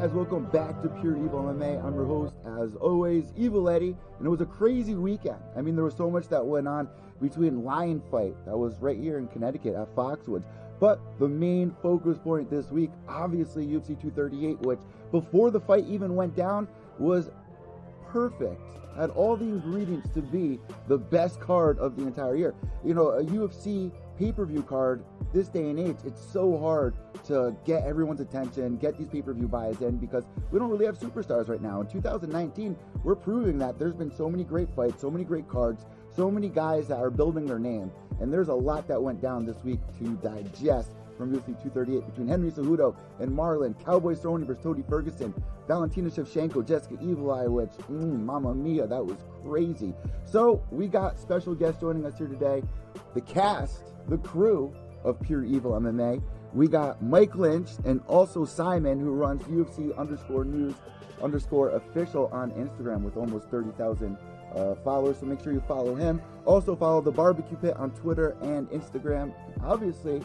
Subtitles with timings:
[0.00, 0.12] Guys?
[0.12, 1.84] Welcome back to Pure Evil MMA.
[1.84, 2.32] I'm your host,
[2.62, 5.36] as always, Evil Eddie, and it was a crazy weekend.
[5.54, 6.88] I mean, there was so much that went on
[7.20, 10.44] between Lion Fight that was right here in Connecticut at Foxwoods.
[10.78, 14.78] But the main focus point this week, obviously UFC 238, which
[15.10, 16.66] before the fight even went down
[16.98, 17.30] was
[18.08, 18.62] perfect.
[18.96, 20.58] Had all the ingredients to be
[20.88, 22.54] the best card of the entire year.
[22.82, 26.94] You know, a UFC pay per view card this day and age, it's so hard
[27.24, 30.86] to get everyone's attention, get these pay per view buys in because we don't really
[30.86, 31.80] have superstars right now.
[31.80, 35.84] In 2019, we're proving that there's been so many great fights, so many great cards,
[36.14, 37.90] so many guys that are building their name.
[38.20, 42.28] And there's a lot that went down this week to digest from UFC 238 between
[42.28, 45.34] Henry Cejudo and Marlon, Cowboy Cerrone versus Tony Ferguson,
[45.68, 49.92] Valentina Shevchenko, Jessica Evil Eye, which, mm, mamma mia, that was crazy.
[50.24, 52.62] So we got special guests joining us here today.
[53.14, 54.72] The cast, the crew
[55.04, 56.22] of Pure Evil MMA.
[56.52, 60.74] We got Mike Lynch and also Simon, who runs UFC underscore news
[61.22, 64.16] underscore official on Instagram with almost 30,000
[64.54, 65.18] uh, followers.
[65.20, 66.20] So make sure you follow him.
[66.44, 69.32] Also follow the Barbecue Pit on Twitter and Instagram.
[69.62, 70.22] Obviously,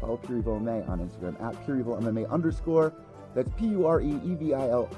[0.00, 2.92] follow Pure Evil MMA on Instagram at Pure Evil MMA underscore.
[3.34, 4.90] That's P U R E E V I L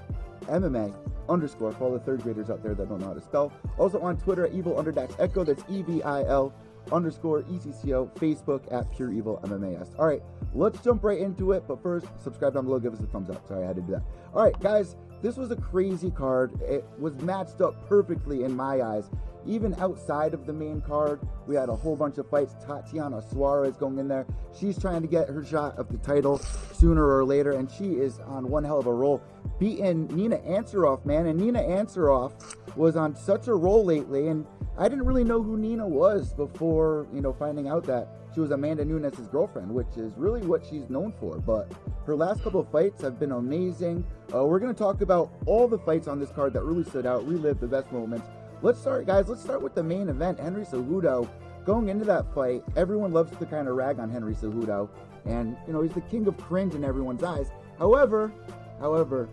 [0.46, 0.94] MMA
[1.28, 3.52] underscore for all the third graders out there that don't know how to spell.
[3.78, 5.44] Also on Twitter at Evil Underdash Echo.
[5.44, 6.54] That's E V I L
[6.92, 9.98] underscore ECCO, Facebook at Pure Evil MMAS.
[9.98, 10.22] All right,
[10.54, 11.64] let's jump right into it.
[11.66, 13.46] But first, subscribe down below, give us a thumbs up.
[13.46, 14.02] Sorry, I had to do that.
[14.34, 16.60] All right, guys, this was a crazy card.
[16.62, 19.08] It was matched up perfectly in my eyes.
[19.46, 22.54] Even outside of the main card, we had a whole bunch of fights.
[22.66, 24.26] Tatiana Suarez going in there.
[24.58, 26.38] She's trying to get her shot of the title
[26.72, 29.22] sooner or later, and she is on one hell of a roll,
[29.58, 31.26] beating Nina Ansaroff, man.
[31.26, 32.32] And Nina Ansaroff
[32.76, 34.46] was on such a roll lately, and
[34.78, 38.50] I didn't really know who Nina was before, you know, finding out that she was
[38.50, 41.38] Amanda Nunes' girlfriend, which is really what she's known for.
[41.38, 41.70] But
[42.06, 44.04] her last couple of fights have been amazing.
[44.34, 47.06] Uh, we're going to talk about all the fights on this card that really stood
[47.06, 48.26] out, relive the best moments.
[48.64, 49.28] Let's start, guys.
[49.28, 50.40] Let's start with the main event.
[50.40, 51.28] Henry Cejudo
[51.66, 52.64] going into that fight.
[52.76, 54.88] Everyone loves to kind of rag on Henry Cejudo,
[55.26, 57.50] and you know he's the king of cringe in everyone's eyes.
[57.78, 58.32] However,
[58.80, 59.28] however,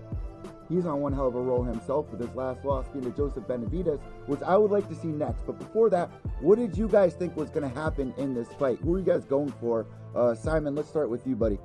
[0.72, 3.44] He's on one hell of a roll himself with his last loss being to Joseph
[3.44, 5.46] Benavidez, which I would like to see next.
[5.46, 6.10] But before that,
[6.40, 8.80] what did you guys think was going to happen in this fight?
[8.80, 9.86] Who are you guys going for?
[10.16, 11.60] Uh, Simon, let's start with you, buddy.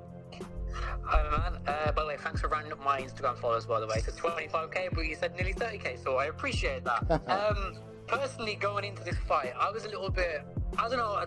[1.04, 1.60] Hi, man.
[1.66, 4.10] Uh, by the way, thanks for rounding up my Instagram followers, by the way, to
[4.10, 7.10] 25k, but you said nearly 30k, so I appreciate that.
[7.28, 10.42] um, personally, going into this fight, I was a little bit,
[10.78, 11.24] I don't know,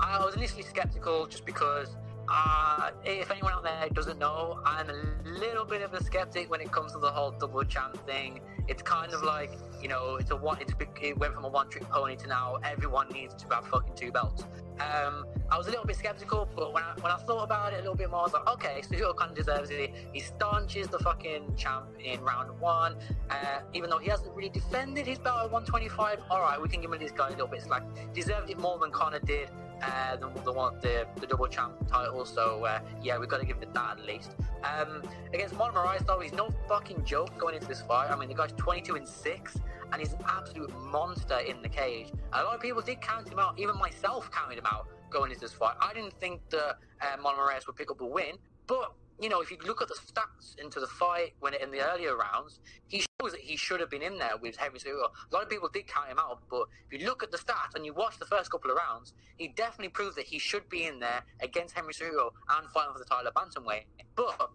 [0.00, 1.96] I was initially skeptical just because
[2.28, 6.60] uh, if anyone out there doesn't know, I'm a little bit of a skeptic when
[6.60, 8.40] it comes to the whole double champ thing.
[8.68, 9.50] It's kind of like,
[9.82, 10.58] you know, it's a one.
[10.60, 13.94] It's a, it went from a one-trick pony to now everyone needs to have fucking
[13.94, 14.44] two belts.
[14.80, 17.76] Um, I was a little bit skeptical, but when I when I thought about it
[17.76, 19.92] a little bit more, I was like, okay, Cejudo kind of deserves it.
[20.12, 22.96] He staunches the fucking champ in round one,
[23.30, 26.20] uh, even though he hasn't really defended his belt at 125.
[26.30, 27.84] All right, we can give him this guy a little bit slack.
[28.14, 29.50] Deserved it more than Conor did
[29.84, 32.24] uh, the, the the, the double champ title.
[32.24, 34.32] So uh, yeah, we've got to give it that at least.
[34.62, 35.02] Um,
[35.32, 38.10] against Moraes, though, he's no fucking joke going into this fight.
[38.10, 39.58] I mean, the guy's 22 and six,
[39.92, 42.08] and he's an absolute monster in the cage.
[42.32, 43.58] A lot of people did count him out.
[43.58, 45.76] Even myself counted him out going into this fight.
[45.80, 49.50] I didn't think that uh, Moraes would pick up a win, but you know, if
[49.50, 53.32] you look at the stats into the fight when in the earlier rounds, he shows
[53.32, 55.08] that he should have been in there with Henry Cejudo.
[55.30, 57.74] A lot of people did count him out, but if you look at the stats
[57.74, 60.84] and you watch the first couple of rounds, he definitely proved that he should be
[60.84, 63.84] in there against Henry Cejudo and fighting for the title of bantamweight.
[64.16, 64.50] But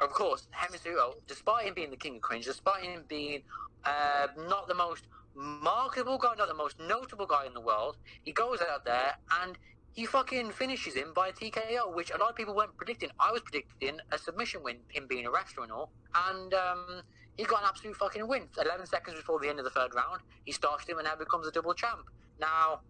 [0.00, 3.42] of course, Henry Cejudo, despite him being the king of cringe, despite him being
[3.84, 8.32] uh, not the most marketable guy, not the most notable guy in the world, he
[8.32, 9.58] goes out there and
[9.92, 13.10] he fucking finishes him by a TKO, which a lot of people weren't predicting.
[13.18, 15.90] I was predicting a submission win, him being a wrestler and all,
[16.28, 17.02] and um,
[17.36, 18.48] he got an absolute fucking win.
[18.60, 21.46] 11 seconds before the end of the third round, he starched him and now becomes
[21.46, 22.02] a double champ.
[22.40, 22.80] Now,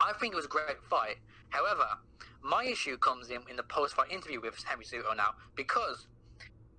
[0.00, 1.16] I think it was a great fight.
[1.50, 1.86] However,
[2.42, 6.08] my issue comes in in the post-fight interview with Henry Cejudo now because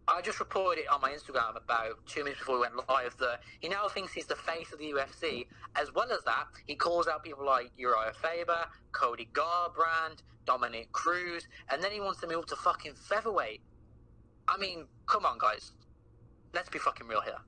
[0.08, 3.40] I just reported it on my Instagram about two minutes before we went live that
[3.60, 5.48] he now thinks he's the face of the UFC.
[5.76, 11.48] As well as that, he calls out people like Urijah Faber, Cody Garbrandt, Dominick Cruz,
[11.70, 13.62] and then he wants to move to fucking featherweight.
[14.48, 15.72] I mean, come on, guys.
[16.54, 17.40] Let's be fucking real here.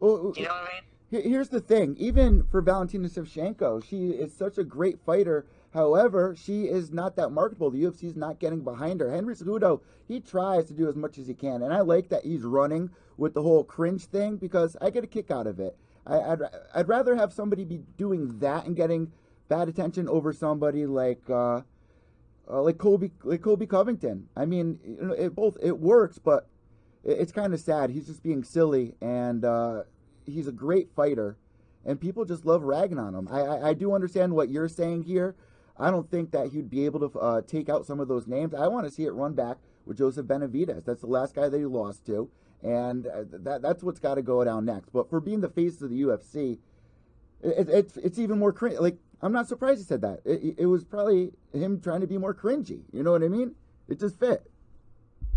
[0.00, 1.22] Well, you know what I mean?
[1.22, 1.96] Here's the thing.
[1.98, 7.30] Even for Valentina Shevchenko, she is such a great fighter However, she is not that
[7.30, 7.68] marketable.
[7.68, 9.10] The UFC is not getting behind her.
[9.10, 12.24] Henry Cejudo, he tries to do as much as he can, and I like that
[12.24, 15.76] he's running with the whole cringe thing because I get a kick out of it.
[16.06, 16.42] I, would
[16.74, 19.10] I'd rather have somebody be doing that and getting
[19.48, 21.62] bad attention over somebody like uh,
[22.48, 24.28] uh, like Colby like Colby Covington.
[24.36, 26.46] I mean, you know, it both it works, but
[27.02, 27.90] it's kind of sad.
[27.90, 29.82] He's just being silly, and uh,
[30.24, 31.36] he's a great fighter,
[31.84, 33.28] and people just love ragging on him.
[33.28, 35.34] I, I, I, do understand what you're saying here.
[35.78, 38.54] I don't think that he'd be able to uh, take out some of those names.
[38.54, 40.84] I want to see it run back with Joseph Benavidez.
[40.84, 42.30] That's the last guy that he lost to,
[42.62, 44.90] and uh, that that's what's got to go down next.
[44.92, 46.58] But for being the face of the UFC,
[47.42, 48.78] it, it's it's even more cringe.
[48.78, 50.20] Like I'm not surprised he said that.
[50.24, 52.82] It, it was probably him trying to be more cringy.
[52.92, 53.54] You know what I mean?
[53.88, 54.50] It just fit.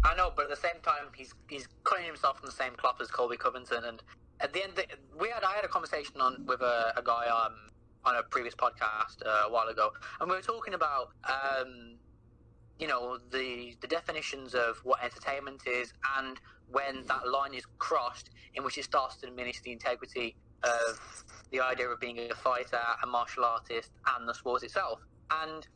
[0.04, 3.02] I know, but at the same time, he's he's cutting himself from the same cloth
[3.02, 3.84] as Colby Covington.
[3.84, 4.04] And
[4.40, 4.74] at the end,
[5.20, 7.67] we had I had a conversation on with a, a guy um,
[8.08, 9.90] on a previous podcast uh, a while ago,
[10.22, 11.98] and we were talking about um,
[12.80, 16.40] you know the the definitions of what entertainment is, and
[16.70, 21.60] when that line is crossed, in which it starts to diminish the integrity of the
[21.60, 25.00] idea of being a fighter, a martial artist, and the sport itself.
[25.44, 25.68] And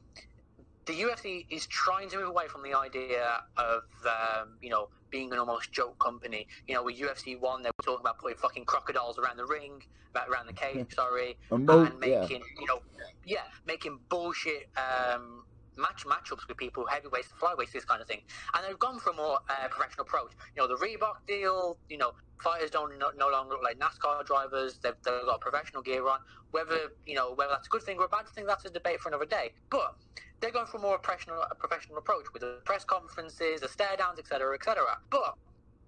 [0.85, 5.31] the UFC is trying to move away from the idea of, um, you know, being
[5.31, 6.47] an almost joke company.
[6.67, 9.83] You know, with UFC one, they were talking about putting fucking crocodiles around the ring,
[10.09, 12.59] about around the cage, sorry, mo- and making, yeah.
[12.59, 12.79] you know,
[13.25, 15.43] yeah, making bullshit um,
[15.77, 18.21] match matchups with people, heavyweights flyweights, this kind of thing.
[18.53, 20.31] And they've gone for a more uh, professional approach.
[20.55, 24.25] You know, the Reebok deal, you know, fighters don't no, no longer look like NASCAR
[24.25, 24.79] drivers.
[24.81, 26.19] They've, they've got professional gear on.
[26.51, 28.99] Whether, you know, whether that's a good thing or a bad thing, that's a debate
[28.99, 29.53] for another day.
[29.69, 29.95] But
[30.41, 33.95] they're going for a more professional, a professional approach with the press conferences, the stare
[33.97, 34.97] downs, etc., etc.
[35.09, 35.35] But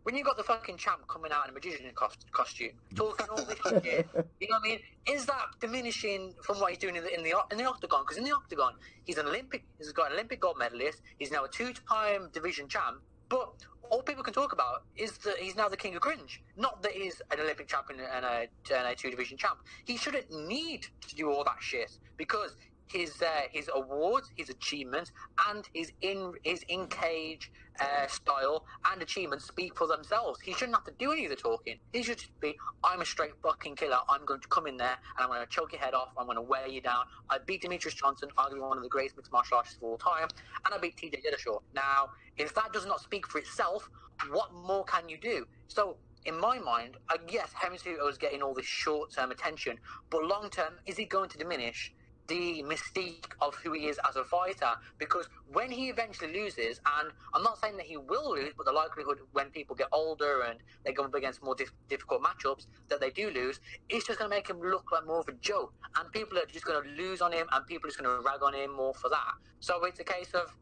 [0.04, 3.44] when you got the fucking champ coming out in a magician cost, costume, talking all
[3.46, 4.08] this shit,
[4.40, 4.80] you know what I mean?
[5.10, 8.02] Is that diminishing from what he's doing in the in the, in the octagon?
[8.04, 8.74] Because in the octagon,
[9.06, 11.02] he's an Olympic, he's got an Olympic gold medalist.
[11.18, 13.02] He's now a two-time division champ.
[13.30, 13.54] But
[13.90, 16.42] all people can talk about is that he's now the king of cringe.
[16.58, 19.60] Not that he's an Olympic champion and a, and a two division champ.
[19.86, 22.56] He shouldn't need to do all that shit because
[22.94, 25.12] his uh, his awards, his achievements,
[25.50, 30.40] and his in his in cage uh, style and achievements speak for themselves.
[30.42, 31.80] He shouldn't have to do any of the talking.
[31.92, 33.98] He should just be, "I'm a straight fucking killer.
[34.08, 36.10] I'm going to come in there and I'm going to choke your head off.
[36.18, 37.06] I'm going to wear you down.
[37.30, 40.28] I beat Demetrius Johnson, arguably one of the greatest mixed martial artists of all time,
[40.66, 41.22] and I beat T.J.
[41.22, 41.62] Dillashaw.
[41.74, 43.90] Now, if that does not speak for itself,
[44.30, 45.46] what more can you do?
[45.68, 49.78] So in my mind, uh, yes, Henry is getting all this short-term attention,
[50.10, 51.94] but long-term, is he going to diminish
[52.28, 57.12] the mystique of who he is as a fighter because when he eventually loses, and
[57.34, 60.60] I'm not saying that he will lose, but the likelihood when people get older and
[60.86, 63.60] they go up against more dif- difficult matchups that they do lose,
[63.90, 66.46] it's just going to make him look like more of a joke, and people are
[66.46, 68.74] just going to lose on him, and people are just going to rag on him
[68.76, 69.34] more for that.
[69.60, 70.56] So it's a case of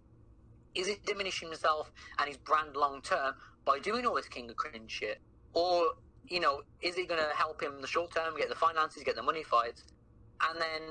[0.75, 3.33] is he diminishing himself and his brand long term
[3.65, 5.19] by doing all this king of cringe shit,
[5.53, 5.85] or
[6.27, 9.03] you know, is he going to help him in the short term, get the finances,
[9.03, 9.85] get the money fights,
[10.49, 10.81] and then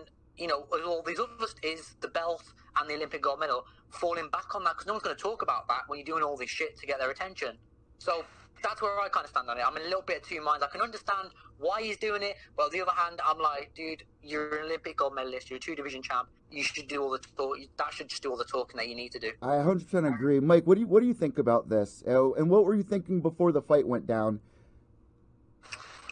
[0.40, 2.42] you know, all these others is the belt
[2.80, 5.42] and the Olympic gold medal falling back on that because no one's going to talk
[5.42, 7.58] about that when you're doing all this shit to get their attention.
[7.98, 8.24] So
[8.62, 9.64] that's where I kind of stand on it.
[9.66, 10.64] I'm in a little bit of two minds.
[10.64, 11.28] I can understand
[11.58, 14.96] why he's doing it, but on the other hand, I'm like, dude, you're an Olympic
[14.96, 16.28] gold medalist, you're a two division champ.
[16.50, 17.58] You should do all the talk.
[17.76, 19.32] That should just do all the talking that you need to do.
[19.42, 20.66] I 100% agree, Mike.
[20.66, 22.02] What do you what do you think about this?
[22.08, 24.40] Oh, and what were you thinking before the fight went down?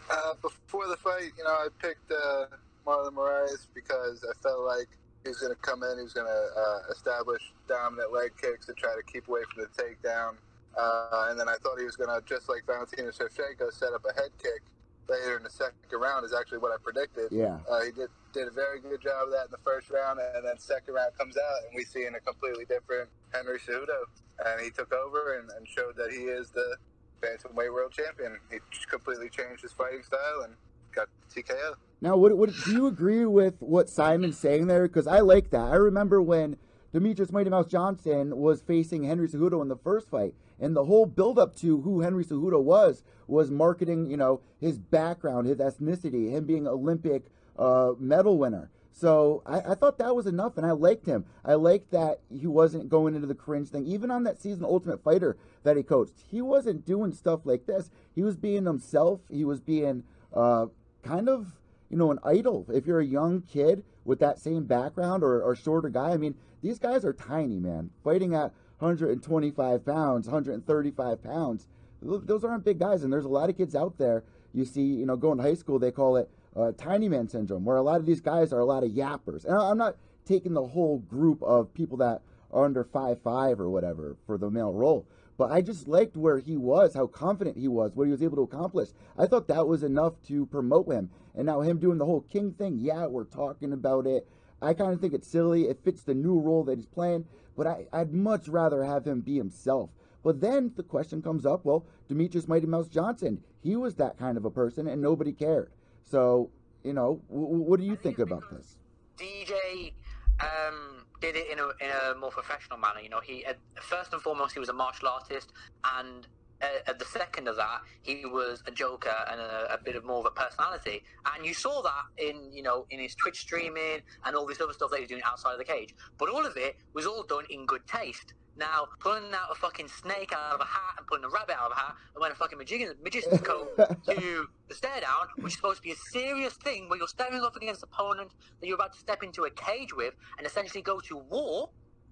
[0.09, 2.09] Uh, before the fight, you know, I picked.
[2.11, 2.45] Uh
[2.89, 4.89] Marlon Moraes because I felt like
[5.23, 8.65] he was going to come in, he was going to uh, establish dominant leg kicks
[8.65, 10.37] to try to keep away from the takedown.
[10.77, 14.05] Uh, and then I thought he was going to, just like Valentina Shevchenko, set up
[14.09, 14.63] a head kick
[15.09, 17.31] later in the second round, is actually what I predicted.
[17.31, 17.59] Yeah.
[17.69, 20.45] Uh, he did, did a very good job of that in the first round, and
[20.45, 24.07] then second round comes out, and we see in a completely different Henry Cejudo.
[24.45, 26.77] And he took over and, and showed that he is the
[27.21, 28.39] bantamweight world champion.
[28.49, 30.53] He completely changed his fighting style and
[30.93, 31.75] got TKO.
[32.01, 34.87] Now, do you agree with what Simon's saying there?
[34.87, 35.71] Because I like that.
[35.71, 36.57] I remember when
[36.93, 41.05] Demetrius Mighty Mouse Johnson was facing Henry Cejudo in the first fight, and the whole
[41.05, 46.45] build-up to who Henry Cejudo was was marketing, you know, his background, his ethnicity, him
[46.45, 47.25] being Olympic
[47.57, 48.71] uh, medal winner.
[48.91, 51.25] So I, I, thought that was enough, and I liked him.
[51.45, 53.85] I liked that he wasn't going into the cringe thing.
[53.85, 57.91] Even on that season Ultimate Fighter that he coached, he wasn't doing stuff like this.
[58.13, 59.21] He was being himself.
[59.29, 60.03] He was being
[60.33, 60.67] uh,
[61.03, 62.65] kind of you know, an idol.
[62.69, 66.35] If you're a young kid with that same background or, or shorter guy, I mean,
[66.61, 67.89] these guys are tiny, man.
[68.03, 71.67] Fighting at 125 pounds, 135 pounds,
[72.01, 73.03] those aren't big guys.
[73.03, 74.23] And there's a lot of kids out there.
[74.53, 77.65] You see, you know, going to high school, they call it uh, tiny man syndrome,
[77.65, 79.45] where a lot of these guys are a lot of yappers.
[79.45, 83.69] And I'm not taking the whole group of people that are under five five or
[83.69, 85.05] whatever for the male role.
[85.39, 88.35] But I just liked where he was, how confident he was, what he was able
[88.35, 88.89] to accomplish.
[89.17, 91.11] I thought that was enough to promote him.
[91.33, 94.27] And now him doing the whole king thing, yeah, we're talking about it.
[94.61, 95.69] I kind of think it's silly.
[95.69, 97.23] It fits the new role that he's playing,
[97.55, 99.91] but I, I'd much rather have him be himself.
[100.25, 104.35] But then the question comes up, well, Demetrius Mighty Mouse Johnson, he was that kind
[104.35, 105.71] of a person, and nobody cared.
[106.03, 106.49] So,
[106.83, 108.77] you know, w- what do you think about this?
[109.17, 109.93] DJ
[110.41, 112.99] um, did it in a, in a more professional manner.
[113.01, 115.51] You know, he uh, first and foremost he was a martial artist,
[115.97, 116.27] and
[116.61, 120.03] uh, at the second of that, he was a joker and a, a, bit of
[120.03, 121.03] more of a personality.
[121.33, 124.73] And you saw that in you know in his Twitch streaming and all this other
[124.73, 125.95] stuff that he was doing outside of the cage.
[126.17, 128.33] But all of it was all done in good taste.
[128.59, 131.71] Now, pulling out a fucking snake out of a hat and pulling a rabbit out
[131.71, 135.53] of a hat and wearing a fucking magician, magician's coat to the stare down, which
[135.53, 138.67] is supposed to be a serious thing where you're staring off against an opponent that
[138.67, 141.69] you're about to step into a cage with and essentially go to war.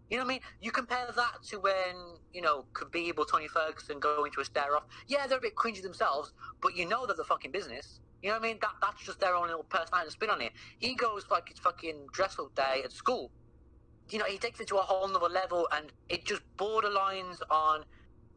[0.09, 0.41] You know what I mean?
[0.61, 4.77] You compare that to when, you know, Khabib or Tony Ferguson go into a stare
[4.77, 4.85] off.
[5.07, 7.99] Yeah, they're a bit cringy themselves, but you know they're the fucking business.
[8.23, 8.57] You know what I mean?
[8.61, 10.53] That That's just their own little personality spin on it.
[10.77, 13.31] He goes like it's fucking dress up day at school
[14.09, 17.83] you know, he takes it to a whole nother level, and it just borderlines on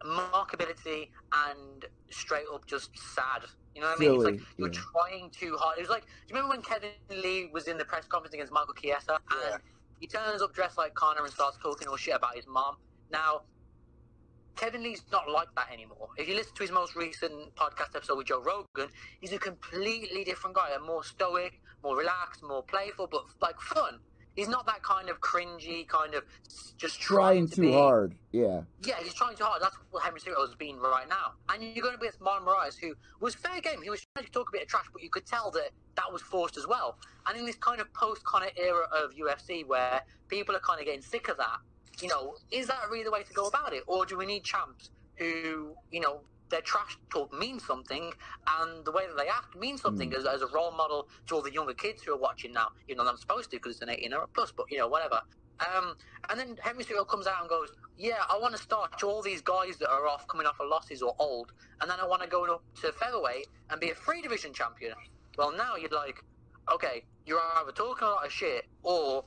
[0.04, 1.10] markability
[1.48, 3.42] and straight up just sad.
[3.74, 4.14] You know what I mean?
[4.14, 4.80] It's like you're yeah.
[4.92, 5.78] trying too hard.
[5.78, 8.52] It was like, do you remember when Kevin Lee was in the press conference against
[8.52, 9.56] Michael Chiesa, and yeah.
[10.00, 12.76] he turns up dressed like Conor and starts talking all shit about his mom?
[13.12, 13.42] Now,
[14.56, 16.08] Kevin Lee's not like that anymore.
[16.16, 20.24] If you listen to his most recent podcast episode with Joe Rogan, he's a completely
[20.24, 24.00] different guy, a more stoic, more relaxed, more playful, but like fun
[24.40, 26.24] he's not that kind of cringy kind of
[26.78, 28.14] just trying, trying too be, hard.
[28.32, 28.62] Yeah.
[28.82, 29.60] Yeah, he's trying too hard.
[29.60, 31.34] That's what Henry Cejudo has been right now.
[31.50, 33.82] And you're going to be with Marlon Moraes, who was fair game.
[33.82, 36.10] He was trying to talk a bit of trash, but you could tell that that
[36.10, 36.96] was forced as well.
[37.28, 40.86] And in this kind of post of era of UFC where people are kind of
[40.86, 41.58] getting sick of that,
[42.00, 44.42] you know, is that really the way to go about it, or do we need
[44.42, 48.12] champs who, you know, their trash talk means something,
[48.60, 50.16] and the way that they act means something mm.
[50.16, 52.68] as, as, a role model to all the younger kids who are watching now.
[52.88, 55.20] You know, I'm supposed to because it's an 18 or plus, but you know, whatever.
[55.60, 55.94] Um,
[56.28, 59.22] and then Henry Cejudo comes out and goes, "Yeah, I want to start to all
[59.22, 62.22] these guys that are off coming off of losses or old, and then I want
[62.22, 64.94] to go up to featherweight and be a free division champion."
[65.38, 66.22] Well, now you're like,
[66.72, 69.24] okay, you're either talking a lot of shit or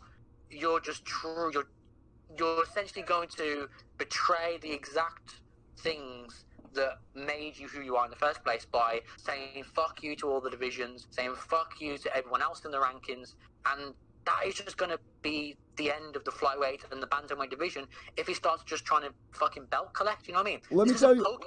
[0.49, 1.51] you're just true.
[1.53, 1.67] You're
[2.37, 5.41] you're essentially going to betray the exact
[5.77, 10.15] things that made you who you are in the first place by saying fuck you
[10.17, 13.35] to all the divisions, saying fuck you to everyone else in the rankings,
[13.71, 13.93] and
[14.25, 17.85] that is just going to be the end of the flyweight and the bantamweight division
[18.15, 20.27] if he starts just trying to fucking belt collect.
[20.27, 20.59] You know what I mean?
[20.71, 21.39] Let this me tell you.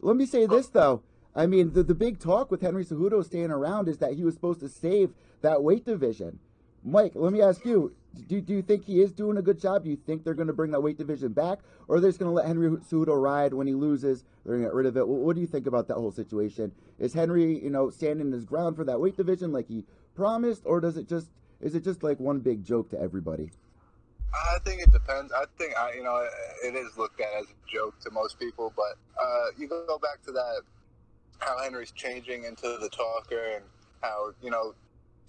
[0.00, 1.02] Let me say this though.
[1.34, 4.34] I mean, the, the big talk with Henry Cejudo staying around is that he was
[4.34, 5.10] supposed to save
[5.42, 6.40] that weight division.
[6.84, 7.94] Mike, let me ask you:
[8.26, 9.84] do, do you think he is doing a good job?
[9.84, 12.30] Do you think they're going to bring that weight division back, or they're just going
[12.30, 14.24] to let Henry Cejudo ride when he loses?
[14.44, 15.06] They're going to get rid of it.
[15.06, 16.72] What, what, do you think about that whole situation?
[16.98, 19.84] Is Henry, you know, standing his ground for that weight division like he
[20.14, 23.50] promised, or does it just is it just like one big joke to everybody?
[24.32, 25.32] I think it depends.
[25.32, 26.26] I think I, you know,
[26.64, 30.22] it is looked at as a joke to most people, but uh, you go back
[30.26, 30.62] to that
[31.38, 33.64] how Henry's changing into the talker and
[34.02, 34.74] how you know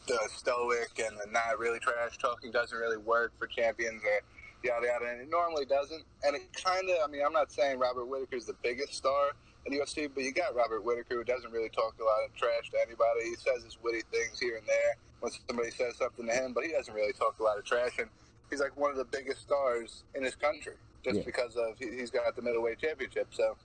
[0.07, 4.21] the stoic and the not really trash talking doesn't really work for champions or
[4.63, 6.03] yada yada, and it normally doesn't.
[6.23, 9.31] And it kind of, I mean, I'm not saying Robert Whitaker is the biggest star
[9.65, 12.35] in the UFC, but you got Robert Whitaker who doesn't really talk a lot of
[12.35, 13.23] trash to anybody.
[13.23, 16.63] He says his witty things here and there when somebody says something to him, but
[16.63, 17.99] he doesn't really talk a lot of trash.
[17.99, 18.07] And
[18.49, 21.23] he's like one of the biggest stars in his country just yeah.
[21.25, 23.27] because of he's got the middleweight championship.
[23.31, 23.55] So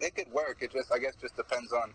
[0.00, 0.58] it could work.
[0.60, 1.92] It just, I guess, just depends on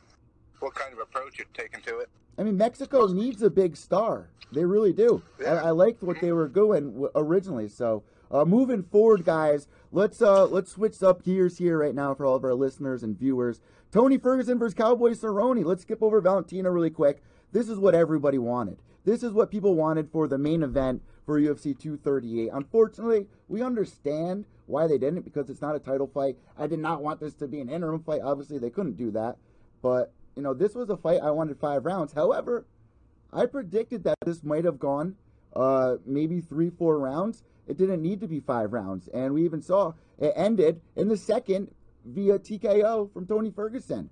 [0.59, 2.09] what kind of approach you're taking to it.
[2.37, 4.29] I mean, Mexico needs a big star.
[4.51, 5.21] They really do.
[5.39, 5.55] Yeah.
[5.55, 7.69] I, I, liked what they were going originally.
[7.69, 12.25] So, uh, moving forward, guys, let's uh, let's switch up gears here right now for
[12.25, 13.61] all of our listeners and viewers.
[13.91, 15.63] Tony Ferguson versus Cowboy Cerrone.
[15.63, 17.23] Let's skip over Valentina really quick.
[17.51, 18.77] This is what everybody wanted.
[19.05, 22.49] This is what people wanted for the main event for UFC 238.
[22.51, 26.37] Unfortunately, we understand why they didn't because it's not a title fight.
[26.57, 28.21] I did not want this to be an interim fight.
[28.23, 29.37] Obviously, they couldn't do that.
[29.81, 32.13] But you know, this was a fight I wanted five rounds.
[32.13, 32.65] However,
[33.31, 35.15] I predicted that this might have gone
[35.55, 37.43] uh, maybe three, four rounds.
[37.67, 39.07] It didn't need to be five rounds.
[39.13, 41.71] And we even saw it ended in the second
[42.05, 44.09] via TKO from Tony Ferguson.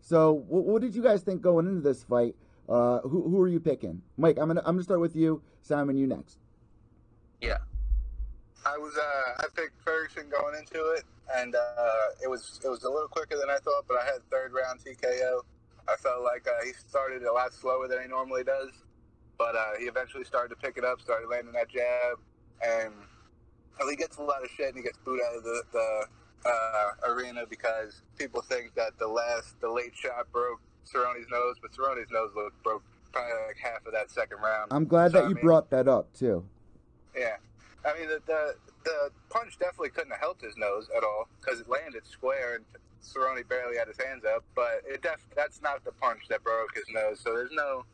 [0.00, 2.34] So, what, what did you guys think going into this fight?
[2.68, 4.02] Uh, who, who are you picking?
[4.16, 5.42] Mike, I'm gonna I'm gonna start with you.
[5.62, 6.38] Simon, you next.
[7.40, 7.58] Yeah.
[8.64, 11.02] I was uh, I picked Ferguson going into it,
[11.34, 14.22] and uh, it was it was a little quicker than I thought, but I had
[14.30, 15.40] third round TKO.
[15.88, 18.70] I felt like uh, he started a lot slower than he normally does,
[19.38, 22.18] but uh, he eventually started to pick it up, started landing that jab,
[22.62, 22.92] and
[23.88, 26.06] he gets a lot of shit and he gets booed out of the, the
[26.46, 31.72] uh, arena because people think that the last, the late shot broke Cerrone's nose, but
[31.72, 34.72] Cerrone's nose looked broke probably like half of that second round.
[34.72, 36.44] I'm glad so, that you I mean, brought that up too.
[37.16, 37.36] Yeah,
[37.84, 41.60] I mean the, the the punch definitely couldn't have helped his nose at all because
[41.60, 42.64] it landed square and
[43.02, 44.44] Cerrone barely had his hands up.
[44.54, 47.20] But it def- that's not the punch that broke his nose.
[47.20, 47.84] So there's no.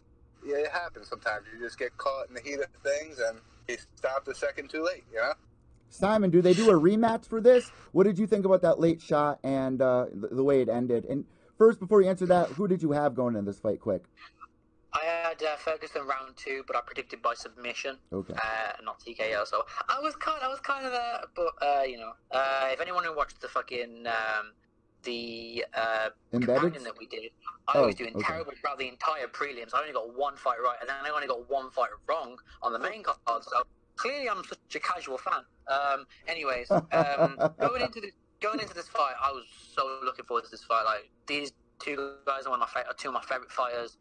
[0.47, 1.47] Yeah, it happens sometimes.
[1.53, 4.85] You just get caught in the heat of things, and he stopped a second too
[4.85, 5.05] late.
[5.13, 5.33] You know.
[5.91, 7.71] Simon, do they do a rematch for this?
[7.93, 11.07] What did you think about that late shot and uh, the, the way it ended?
[11.07, 11.25] And
[11.57, 13.81] first, before you answer that, who did you have going in this fight?
[13.81, 14.05] Quick.
[14.93, 18.35] I had uh, Ferguson round two, but I predicted by submission, Okay.
[18.35, 19.47] uh, not TKO.
[19.47, 22.81] So I was kind, I was kind of there, but uh, you know, uh, if
[22.81, 24.53] anyone who watched the fucking um,
[25.05, 26.61] the uh, Embedded?
[26.63, 27.31] companion that we did,
[27.69, 28.25] I Oh, was doing okay.
[28.27, 29.75] terrible throughout the entire prelims.
[29.75, 32.73] I only got one fight right, and then I only got one fight wrong on
[32.73, 33.45] the main card.
[33.45, 33.63] So
[33.97, 35.43] clearly, I'm such a casual fan.
[35.69, 40.45] Um, anyways, um, going into this, going into this fight, I was so looking forward
[40.45, 40.85] to this fight.
[40.85, 43.99] Like these two guys are one of my fa- are two of my favorite fighters,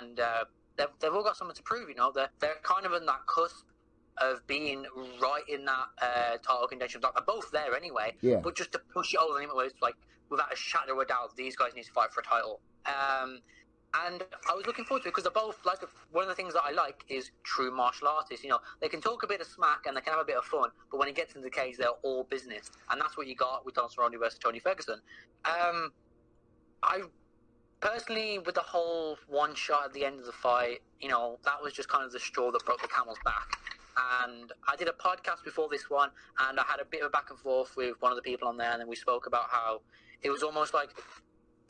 [0.00, 0.44] and uh,
[0.76, 1.88] they've, they've all got something to prove.
[1.88, 3.64] You know, they're they're kind of in that cusp
[4.18, 4.86] of being
[5.20, 7.00] right in that uh, title contention.
[7.02, 8.36] Like they're both there anyway, Yeah.
[8.36, 9.94] but just to push it over the limit, where it's like
[10.30, 12.60] without a shadow of a doubt, these guys need to fight for a title.
[12.86, 13.40] Um,
[14.06, 15.78] and I was looking forward to it because they're both like
[16.10, 18.42] one of the things that I like is true martial artists.
[18.42, 20.36] You know, they can talk a bit of smack and they can have a bit
[20.36, 23.26] of fun, but when it gets into the cage, they're all business, and that's what
[23.28, 25.00] you got with Don Cerrone versus Tony Ferguson.
[25.44, 25.92] Um,
[26.82, 27.02] I
[27.80, 31.62] personally, with the whole one shot at the end of the fight, you know, that
[31.62, 33.58] was just kind of the straw that broke the camel's back.
[33.96, 36.10] And I did a podcast before this one,
[36.48, 38.48] and I had a bit of a back and forth with one of the people
[38.48, 39.82] on there, and then we spoke about how
[40.22, 40.90] it was almost like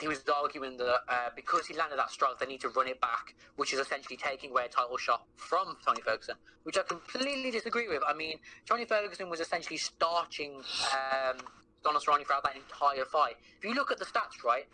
[0.00, 3.00] he was arguing that uh, because he landed that strike, they need to run it
[3.00, 7.50] back, which is essentially taking away a title shot from Tony Ferguson, which I completely
[7.50, 8.02] disagree with.
[8.07, 8.38] I mean,
[8.69, 10.62] Tony Ferguson was essentially starching
[10.93, 11.37] um,
[11.85, 13.37] Donald Cerrone throughout that entire fight.
[13.59, 14.64] If you look at the stats, right,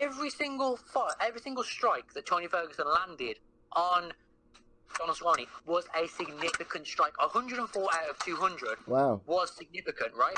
[0.00, 3.38] every single fight, every single strike that Tony Ferguson landed
[3.72, 4.12] on
[4.98, 7.18] Donald Cerrone was a significant strike.
[7.20, 9.20] 104 out of 200 Wow.
[9.26, 10.36] was significant, right?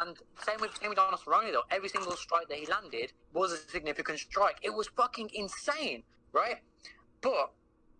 [0.00, 1.62] And same with same with Donald Cerrone though.
[1.70, 4.58] Every single strike that he landed was a significant strike.
[4.62, 6.58] It was fucking insane, right?
[7.20, 7.52] But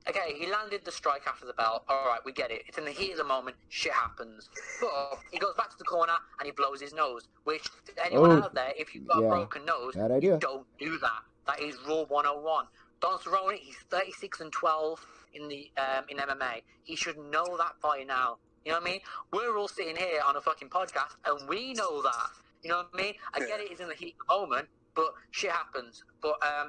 [0.09, 1.85] okay, he landed the strike after the bell.
[1.89, 2.63] All right, we get it.
[2.69, 3.57] It's in the heat of the moment.
[3.69, 4.49] Shit happens.
[4.81, 7.29] But he goes back to the corner and he blows his nose.
[7.45, 9.27] Which to anyone Oh, out there, if you've got yeah.
[9.27, 10.35] a broken nose, Bad idea.
[10.35, 11.23] you don't do that.
[11.47, 12.67] That is rule 101.
[13.01, 16.63] Don Cerrone, he's 36 and 12 in the um, in MMA.
[16.85, 18.39] He should know that by now.
[18.65, 19.01] You know what I mean?
[19.33, 22.31] We're all sitting here on a fucking podcast, and we know that.
[22.63, 23.15] You know what I mean?
[23.35, 26.03] I get it, it's in the heat of the moment, but shit happens.
[26.21, 26.69] But um,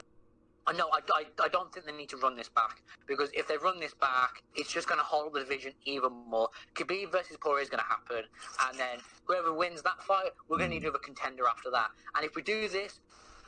[0.67, 3.47] I know I, I, I don't think they need to run this back because if
[3.47, 6.49] they run this back, it's just going to hold the division even more.
[6.75, 8.29] Khabib versus Poirier is going to happen,
[8.67, 11.89] and then whoever wins that fight, we're going to need another contender after that.
[12.15, 12.99] And if we do this,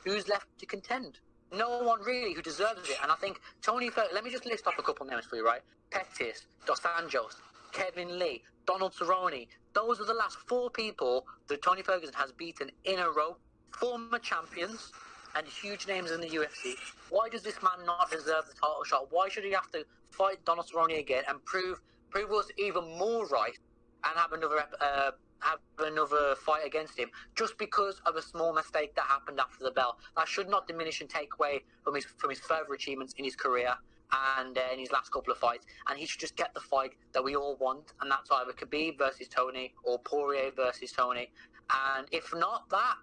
[0.04, 1.20] who's left to contend?
[1.52, 2.96] No one really who deserves it.
[3.02, 3.90] And I think Tony.
[4.12, 5.60] Let me just list off a couple names for you, right?
[5.90, 7.36] Pettis, Dos Anjos,
[7.72, 9.46] Kevin Lee, Donald Cerrone.
[9.74, 13.36] Those are the last four people that Tony Ferguson has beaten in a row.
[13.78, 14.92] Former champions
[15.36, 16.74] and huge names in the UFC.
[17.10, 19.06] Why does this man not deserve the title shot?
[19.10, 23.26] Why should he have to fight Donald Cerrone again and prove prove us even more
[23.28, 23.58] right
[24.04, 28.94] and have another uh, have another fight against him just because of a small mistake
[28.94, 29.98] that happened after the bell?
[30.16, 33.36] That should not diminish and take away from his from his further achievements in his
[33.36, 33.74] career
[34.36, 35.66] and uh, in his last couple of fights.
[35.88, 38.98] And he should just get the fight that we all want, and that's either Khabib
[38.98, 41.30] versus Tony or Poirier versus Tony.
[41.96, 42.96] And if not that,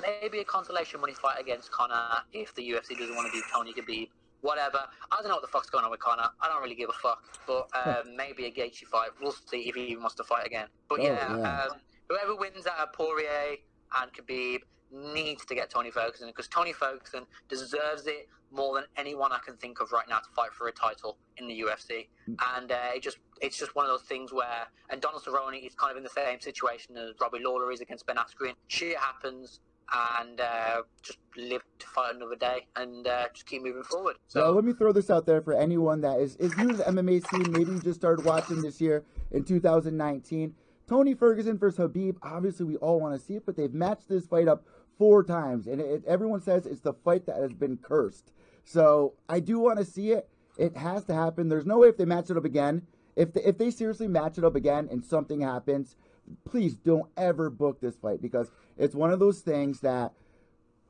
[0.00, 3.72] maybe a consolation money fight against Conor if the UFC doesn't want to do Tony
[3.72, 4.08] Khabib.
[4.40, 4.80] Whatever.
[5.10, 6.28] I don't know what the fuck's going on with Conor.
[6.40, 7.22] I don't really give a fuck.
[7.46, 9.10] But um, maybe a Gaethje fight.
[9.20, 10.66] We'll see if he even wants to fight again.
[10.88, 11.62] But Oh, yeah, yeah.
[11.64, 13.56] Um, whoever wins out of Poirier
[14.00, 19.32] and Khabib needs to get Tony Ferguson because Tony Ferguson deserves it more than anyone
[19.32, 22.08] I can think of right now to fight for a title in the UFC.
[22.56, 25.74] And uh, it just it's just one of those things where and Donald Cerrone is
[25.74, 28.54] kind of in the same situation as Robbie Lawler is against Ben Askren.
[28.68, 29.60] Shit happens.
[29.92, 34.16] And uh, just live to fight another day, and uh, just keep moving forward.
[34.26, 36.84] So let me throw this out there for anyone that is, is new to the
[36.84, 40.54] MMA scene, maybe you just started watching this year in 2019.
[40.88, 44.26] Tony Ferguson versus Khabib, obviously we all want to see it, but they've matched this
[44.26, 44.64] fight up
[44.98, 48.32] four times, and it, everyone says it's the fight that has been cursed.
[48.64, 50.28] So I do want to see it.
[50.58, 51.48] It has to happen.
[51.48, 52.86] There's no way if they match it up again.
[53.16, 55.96] If they, if they seriously match it up again and something happens,
[56.44, 60.12] please don't ever book this fight because it's one of those things that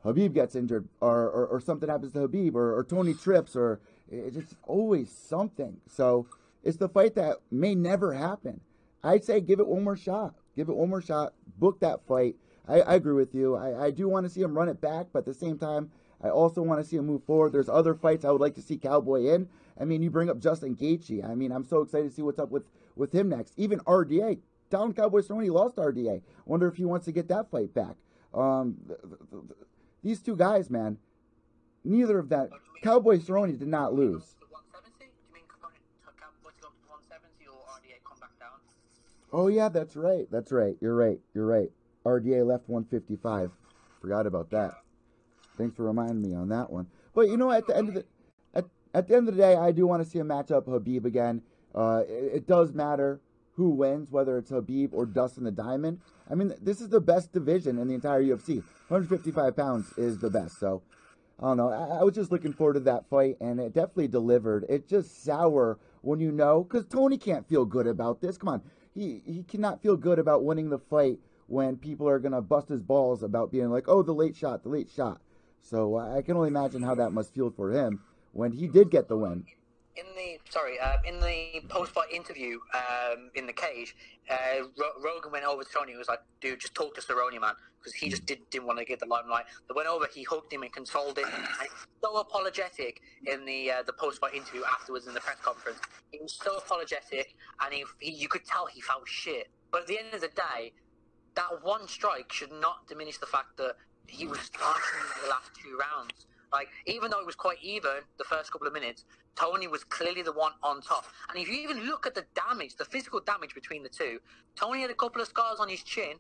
[0.05, 3.81] Khabib gets injured or, or, or something happens to Khabib or, or Tony trips or
[4.11, 5.79] it's just always something.
[5.89, 6.27] So
[6.63, 8.61] it's the fight that may never happen.
[9.03, 10.35] I'd say give it one more shot.
[10.57, 11.35] Give it one more shot.
[11.59, 12.37] Book that fight.
[12.67, 13.57] I, I agree with you.
[13.57, 15.91] I, I do want to see him run it back, but at the same time,
[16.23, 17.53] I also want to see him move forward.
[17.53, 19.49] There's other fights I would like to see Cowboy in.
[19.81, 21.29] I mean, you bring up Justin Gaethje.
[21.29, 22.65] I mean, I'm so excited to see what's up with,
[22.97, 23.55] with him next.
[23.57, 24.39] Even RDA,
[24.71, 26.23] Donald Cowboy Cerrone lost RDA.
[26.45, 27.97] Wonder if he wants to get that fight back.
[28.35, 29.69] Um, th- th- th-
[30.03, 30.99] these two guys, man,
[31.85, 32.51] neither of that.
[32.83, 34.23] Cowboy Cerrone did not lose.
[34.41, 34.93] To 170?
[34.99, 38.61] Do you mean Cowboy Cowboy to go to 170 or RDA come back down?
[39.33, 40.29] Oh yeah, that's right.
[40.31, 40.77] That's right.
[40.81, 41.19] You're right.
[41.35, 41.71] You're right.
[42.05, 43.51] RDA left 155.
[44.01, 44.75] Forgot about that.
[45.57, 46.87] Thanks for reminding me on that one.
[47.15, 48.05] But you know, at the end of the
[48.55, 51.05] at, at the end of the day, I do want to see a matchup Khabib
[51.05, 51.43] again.
[51.75, 53.21] Uh, it, it does matter
[53.59, 56.01] who wins, whether it's Khabib or Dustin the Diamond.
[56.31, 58.63] I mean, this is the best division in the entire UFC.
[58.87, 60.61] 155 pounds is the best.
[60.61, 60.81] So
[61.41, 61.69] I don't know.
[61.69, 64.65] I, I was just looking forward to that fight, and it definitely delivered.
[64.69, 68.39] It's just sour when you know, because Tony can't feel good about this.
[68.39, 68.63] Come on,
[68.95, 71.19] he he cannot feel good about winning the fight
[71.49, 74.69] when people are gonna bust his balls about being like, oh, the late shot, the
[74.69, 75.21] late shot.
[75.61, 79.09] So I can only imagine how that must feel for him when he did get
[79.09, 79.47] the win.
[79.99, 83.97] In the sorry, uh, in the post-fight interview um, in the cage,
[84.31, 85.93] uh, Ro- Rogan went over to Tony.
[85.93, 88.79] He was like, "Dude, just talk to Cerrone, man," because he just did, didn't want
[88.79, 89.45] to get the limelight.
[89.69, 91.69] They went over, he hugged him and consoled him, and
[92.03, 95.79] so apologetic in the uh, the post-fight interview afterwards in the press conference.
[96.13, 97.35] He was so apologetic,
[97.65, 99.49] and he, he you could tell he felt shit.
[99.71, 100.73] But at the end of the day,
[101.35, 103.75] that one strike should not diminish the fact that
[104.07, 104.83] he was starting
[105.23, 106.27] the last two rounds.
[106.53, 110.23] Like, even though it was quite even the first couple of minutes, Tony was clearly
[110.23, 111.05] the one on top.
[111.29, 114.19] And if you even look at the damage, the physical damage between the two,
[114.57, 116.15] Tony had a couple of scars on his chin,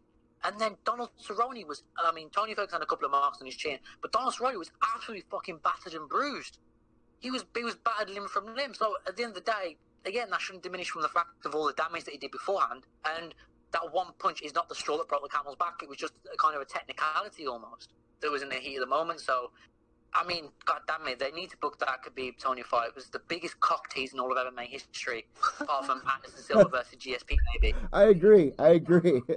[0.45, 3.47] and then Donald Cerrone was, I mean, Tony Ferguson had a couple of marks on
[3.47, 6.59] his chin, but Donald Cerrone was absolutely fucking battered and bruised.
[7.21, 8.75] He was, he was battered limb from limb.
[8.75, 11.55] So at the end of the day, again, that shouldn't diminish from the fact of
[11.55, 12.85] all the damage that he did beforehand.
[13.05, 13.35] And
[13.73, 15.81] that one punch is not the straw that broke the camel's back.
[15.83, 18.87] It was just kind of a technicality almost that was in the heat of the
[18.87, 19.21] moment.
[19.21, 19.51] So,
[20.15, 22.89] I mean, god damn it, they need to book that Khabib Tony fight.
[22.89, 25.27] It was the biggest cock tease in all of MMA history,
[25.61, 27.75] apart from Anderson Silva versus GSP, maybe.
[27.93, 28.53] I agree.
[28.59, 29.23] I agree.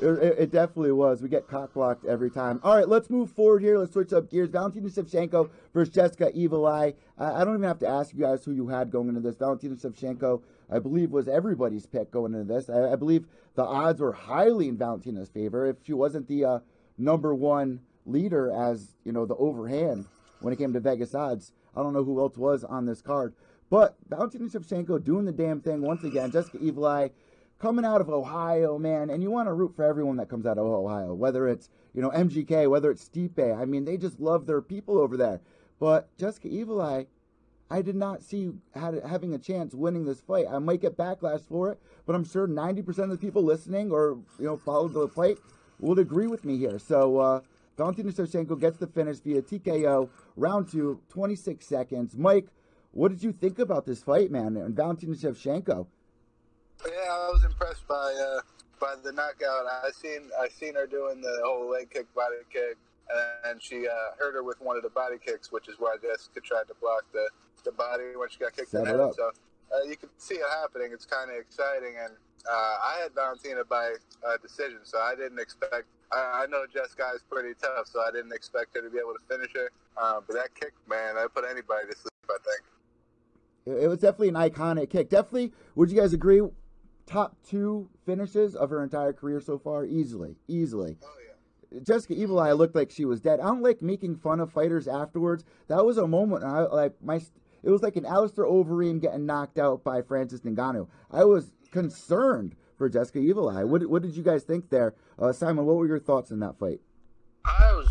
[0.00, 1.22] It, it- it definitely was.
[1.22, 2.60] We get cock blocked every time.
[2.64, 3.78] All right, let's move forward here.
[3.78, 4.48] Let's switch up gears.
[4.50, 6.94] Valentina Shevchenko versus Jessica Evil Eye.
[7.16, 9.36] I, I don't even have to ask you guys who you had going into this.
[9.36, 12.68] Valentina Shevchenko, I believe, was everybody's pick going into this.
[12.68, 15.64] I, I believe the odds were highly in Valentina's favor.
[15.64, 16.58] If she wasn't the uh,
[16.98, 20.06] number one leader as you know the overhand
[20.40, 23.34] when it came to Vegas odds, I don't know who else was on this card.
[23.70, 26.30] But Valentina Shevchenko doing the damn thing once again.
[26.30, 27.10] Jessica Evil Eye
[27.58, 30.58] coming out of Ohio, man, and you want to root for everyone that comes out
[30.58, 33.58] of Ohio, whether it's you know MGK, whether it's Stipe.
[33.58, 35.40] I mean, they just love their people over there.
[35.80, 37.06] But Jessica Evil Eye,
[37.70, 40.46] I did not see had, having a chance winning this fight.
[40.50, 44.18] I might get backlash for it, but I'm sure 90% of the people listening or
[44.38, 45.38] you know followed the fight
[45.80, 46.78] would agree with me here.
[46.78, 47.40] So uh,
[47.76, 52.16] Valentina Shevchenko gets the finish via TKO, round two, 26 seconds.
[52.16, 52.48] Mike,
[52.92, 54.56] what did you think about this fight, man?
[54.56, 55.86] And Valentina Shevchenko.
[56.86, 58.40] Yeah, I was impressed by uh,
[58.80, 59.66] by the knockout.
[59.66, 62.76] I seen I seen her doing the whole leg kick, body kick,
[63.44, 66.40] and she uh, hurt her with one of the body kicks, which is why Jessica
[66.40, 67.28] tried to block the,
[67.64, 69.14] the body when she got kicked Set in the head.
[69.14, 69.30] So
[69.74, 70.90] uh, you can see it happening.
[70.92, 72.14] It's kind of exciting, and
[72.50, 73.94] uh, I had Valentina by
[74.26, 75.84] uh, decision, so I didn't expect.
[76.12, 79.14] I, I know Jessica is pretty tough, so I didn't expect her to be able
[79.14, 79.70] to finish her.
[79.96, 82.10] Uh, but that kick, man, I put anybody to sleep.
[82.28, 83.78] I think.
[83.78, 85.08] It it was definitely an iconic kick.
[85.10, 86.42] Definitely, would you guys agree?
[87.06, 90.96] Top two finishes of her entire career so far, easily, easily.
[91.02, 91.08] Oh
[91.72, 91.80] yeah.
[91.82, 93.40] Jessica Evil Eye looked like she was dead.
[93.40, 95.44] I don't like making fun of fighters afterwards.
[95.68, 96.44] That was a moment.
[96.44, 97.20] I like my.
[97.62, 100.86] It was like an Alistair Overeem getting knocked out by Francis Ngannou.
[101.10, 103.64] I was concerned for Jessica Evil Eye.
[103.64, 105.66] What, what did you guys think there, uh, Simon?
[105.66, 106.80] What were your thoughts in that fight?
[107.44, 107.88] I was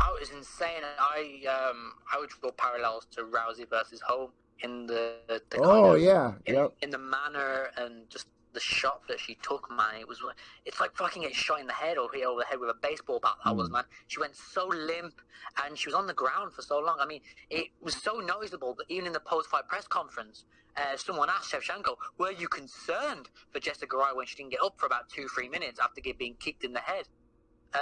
[0.00, 0.82] I was insane.
[0.98, 6.00] I um I would draw parallels to Rousey versus Holm in the, the Oh of-
[6.00, 6.72] yeah, in, yep.
[6.82, 10.00] in the manner and just the shot that she took, man.
[10.00, 10.20] It was
[10.64, 12.78] it's like fucking getting shot in the head or hit over the head with a
[12.88, 13.34] baseball bat.
[13.44, 13.72] That was Mm.
[13.72, 13.84] man.
[14.08, 15.20] She went so limp
[15.62, 16.98] and she was on the ground for so long.
[16.98, 20.46] I mean, it was so noticeable that even in the post-fight press conference,
[20.78, 24.80] uh, someone asked Shevchenko, "Were you concerned for Jessica Rai when she didn't get up
[24.80, 27.06] for about two, three minutes after being kicked in the head?"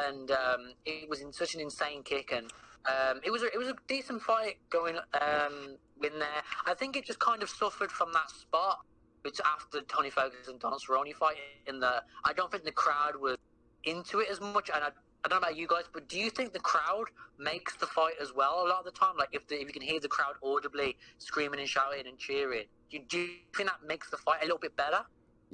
[0.02, 2.52] And um, it was in such an insane kick and.
[2.86, 6.42] Um, it was a, it was a decent fight going um, in there.
[6.66, 8.80] I think it just kind of suffered from that spot
[9.24, 13.16] which after Tony Ferguson and Donald Cerrone fight in the I don't think the crowd
[13.16, 13.36] was
[13.84, 14.88] into it as much and I,
[15.24, 17.06] I don't know about you guys but do you think the crowd
[17.38, 19.16] makes the fight as well a lot of the time?
[19.18, 22.64] Like if the, if you can hear the crowd audibly screaming and shouting and cheering
[22.90, 25.00] do, do you think that makes the fight a little bit better?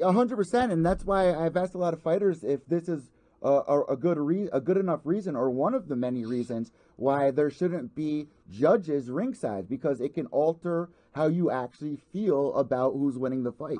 [0.02, 3.10] Hundred percent, and that's why I've asked a lot of fighters if this is
[3.42, 7.30] a, a, good re- a good enough reason, or one of the many reasons why
[7.30, 13.16] there shouldn't be judges ringside, because it can alter how you actually feel about who's
[13.18, 13.78] winning the fight.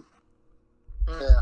[1.09, 1.41] Yeah.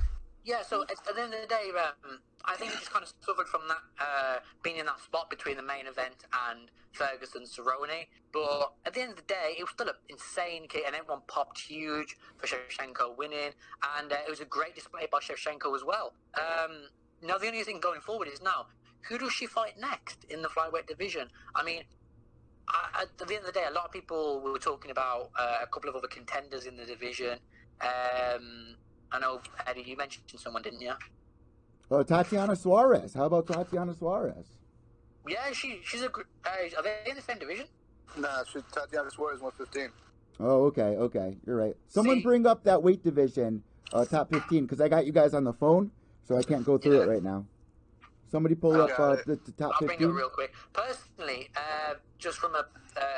[0.48, 3.12] Yeah, so at, the end of the day, um, I think he just kind of
[3.20, 8.06] suffered from that uh, being in that spot between the main event and Ferguson Cerrone.
[8.32, 11.20] But at the end of the day, it was still an insane kick, and everyone
[11.26, 13.52] popped huge for Shevchenko winning,
[13.98, 16.14] and uh, it was a great display by Shevchenko as well.
[16.34, 16.88] Um,
[17.22, 18.66] now the only thing going forward is now
[19.08, 21.28] who does she fight next in the flyweight division?
[21.54, 21.82] I mean.
[22.70, 25.56] I, at the end of the day, a lot of people were talking about uh,
[25.62, 27.38] a couple of other contenders in the division.
[27.80, 28.76] Um,
[29.10, 30.92] I know, Eddie, you mentioned someone, didn't you?
[31.90, 33.14] Oh, Tatiana Suarez.
[33.14, 34.44] How about Tatiana Suarez?
[35.26, 36.10] Yeah, she she's a.
[36.10, 37.64] gr- Uh, are they in the same division?
[38.18, 39.88] Nah, she, Tatiana Suarez 115.
[40.40, 41.38] Oh, okay, okay.
[41.46, 41.74] You're right.
[41.88, 43.62] Someone See- bring up that weight division,
[43.94, 45.90] uh, top 15, because I got you guys on the phone,
[46.28, 47.04] so I can't go through Yeah.
[47.04, 47.46] it right now.
[48.30, 50.52] Somebody pull up uh, the, the top I'll bring it real quick.
[50.74, 52.66] Personally, uh, just from a,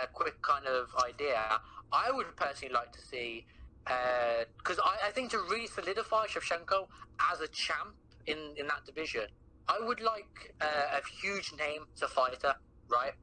[0.04, 1.60] a quick kind of idea,
[1.92, 3.44] I would personally like to see
[3.84, 6.86] because I, I think to really solidify Shevchenko
[7.32, 7.96] as a champ
[8.28, 9.26] in in that division,
[9.66, 12.54] I would like uh, a huge name to fight her,
[12.88, 13.14] right?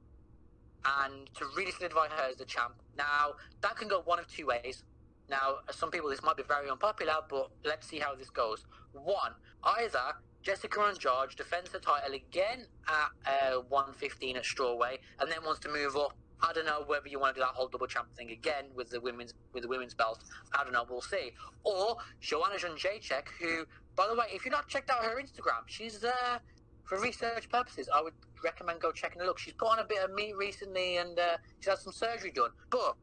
[1.00, 2.73] And to really solidify her as the champ.
[2.97, 4.84] Now that can go one of two ways.
[5.30, 8.66] Now, some people this might be very unpopular, but let's see how this goes.
[8.94, 15.40] One, either Jessica Andrade defends the title again at uh, 115 at strawweight, and then
[15.44, 16.13] wants to move up.
[16.42, 18.90] I don't know whether you want to do that whole double champ thing again with
[18.90, 20.24] the women's with the women's belt.
[20.54, 20.86] I don't know.
[20.88, 21.32] We'll see.
[21.63, 26.04] Or Joanna Jędrzejczyk, who, by the way, if you've not checked out her Instagram, she's
[26.04, 26.38] uh,
[26.84, 27.90] for research purposes.
[27.94, 28.13] I would
[28.44, 29.40] recommend go checking a look.
[29.40, 32.52] She's put on a bit of meat recently, and uh, she's had some surgery done.
[32.70, 32.96] But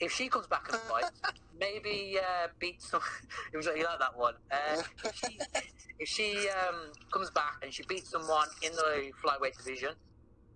[0.00, 1.20] if she comes back and fights,
[1.58, 3.00] maybe uh, beat some.
[3.52, 4.34] it was you like that one.
[4.50, 5.38] Uh, if she,
[5.98, 9.90] if she um, comes back and she beats someone in the flyweight division,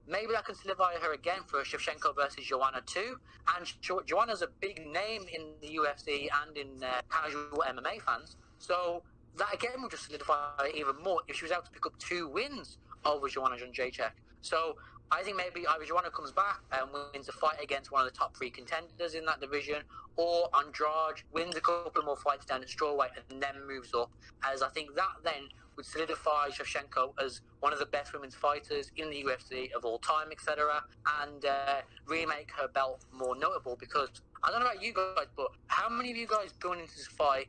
[0.08, 3.16] maybe that can solidify her again for Shevchenko versus Joanna too.
[3.56, 8.36] And jo- Joanna's a big name in the UFC and in uh, casual MMA fans,
[8.58, 9.02] so
[9.36, 11.98] that again will just solidify her even more if she was able to pick up
[11.98, 14.10] two wins over Joanna Jędrzejczyk.
[14.40, 14.76] So
[15.10, 18.36] I think maybe Joanna comes back and wins a fight against one of the top
[18.36, 19.82] three contenders in that division,
[20.16, 24.10] or Andrade wins a couple more fights down at strawweight and then moves up.
[24.44, 28.90] As I think that then would solidify Shevchenko as one of the best women's fighters
[28.96, 30.82] in the UFC of all time, etc.,
[31.22, 33.76] and uh, really make her belt more notable.
[33.78, 34.08] Because
[34.42, 37.06] I don't know about you guys, but how many of you guys going into this
[37.06, 37.46] fight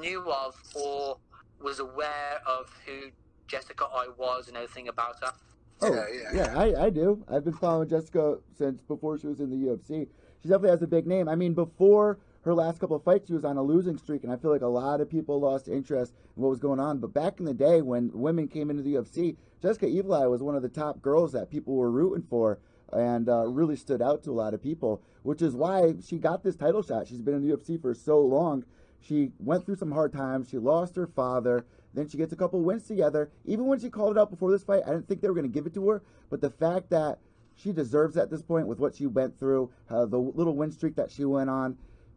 [0.00, 1.18] knew of or
[1.62, 3.10] was aware of who
[3.46, 5.32] Jessica Eye was and everything about her?
[5.80, 6.58] Oh, Yeah, yeah.
[6.58, 7.24] I, I do.
[7.28, 10.08] I've been following Jessica since before she was in the UFC.
[10.42, 11.28] She definitely has a big name.
[11.28, 14.32] I mean, before her last couple of fights, she was on a losing streak, and
[14.32, 16.98] I feel like a lot of people lost interest in what was going on.
[16.98, 20.42] But back in the day when women came into the UFC, Jessica Evil Eye was
[20.42, 22.58] one of the top girls that people were rooting for
[22.92, 26.42] and uh, really stood out to a lot of people, which is why she got
[26.42, 27.06] this title shot.
[27.06, 28.64] She's been in the UFC for so long.
[29.00, 30.48] She went through some hard times.
[30.50, 31.64] She lost her father.
[31.94, 33.30] Then she gets a couple wins together.
[33.44, 35.50] Even when she called it out before this fight, I didn't think they were going
[35.50, 36.02] to give it to her.
[36.30, 37.18] But the fact that
[37.54, 40.94] she deserves at this point with what she went through, uh, the little win streak
[40.96, 41.76] that she went on,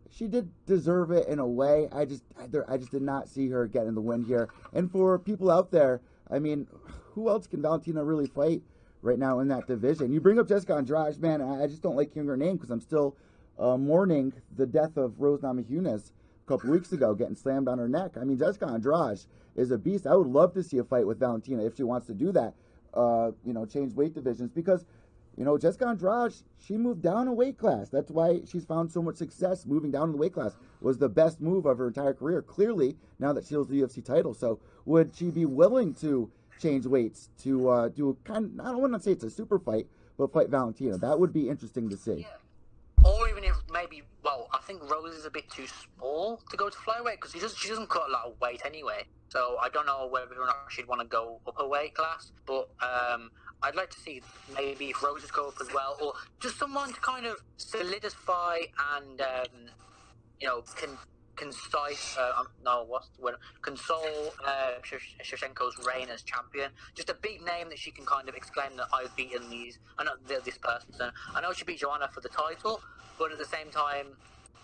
[0.09, 1.87] she did deserve it in a way.
[1.91, 4.49] I just, I, just did not see her getting the win here.
[4.73, 6.67] And for people out there, I mean,
[7.13, 8.61] who else can Valentina really fight
[9.01, 10.11] right now in that division?
[10.11, 11.41] You bring up Jessica Andrade, man.
[11.41, 13.15] I just don't like hearing her name because I'm still
[13.57, 16.11] uh, mourning the death of Rose Namajunas
[16.45, 18.11] a couple weeks ago, getting slammed on her neck.
[18.19, 19.19] I mean, Jessica Andrade
[19.55, 20.07] is a beast.
[20.07, 22.53] I would love to see a fight with Valentina if she wants to do that.
[22.93, 24.85] Uh, you know, change weight divisions because
[25.37, 27.89] you know, Jessica Andrade, she moved down a weight class.
[27.89, 30.55] That's why she's found so much success moving down in the weight class.
[30.81, 32.41] Was the best move of her entire career.
[32.41, 34.33] Clearly, now that she holds the UFC title.
[34.33, 38.59] So, would she be willing to change weights to uh, do a kind?
[38.61, 40.97] I don't want to say it's a super fight, but fight Valentina.
[40.97, 42.27] That would be interesting to see.
[43.03, 44.03] Or even if maybe,
[44.71, 47.69] think Rose is a bit too small to go to flyweight because she doesn't, she
[47.69, 49.05] doesn't cut a lot of weight anyway.
[49.29, 52.31] So I don't know whether or not she'd want to go up a weight class.
[52.45, 53.31] But um,
[53.63, 54.21] I'd like to see
[54.55, 58.59] maybe if go up as well, or just someone to kind of solidify
[58.95, 59.69] and um,
[60.39, 60.89] you know can
[61.35, 62.17] concise.
[62.17, 63.35] Uh, um, no, what's the word?
[63.61, 64.71] Console uh,
[65.85, 66.71] reign as champion.
[66.93, 69.79] Just a big name that she can kind of exclaim that I've beaten these.
[69.97, 71.11] I know this person.
[71.33, 72.81] I know she beat Joanna for the title,
[73.17, 74.07] but at the same time,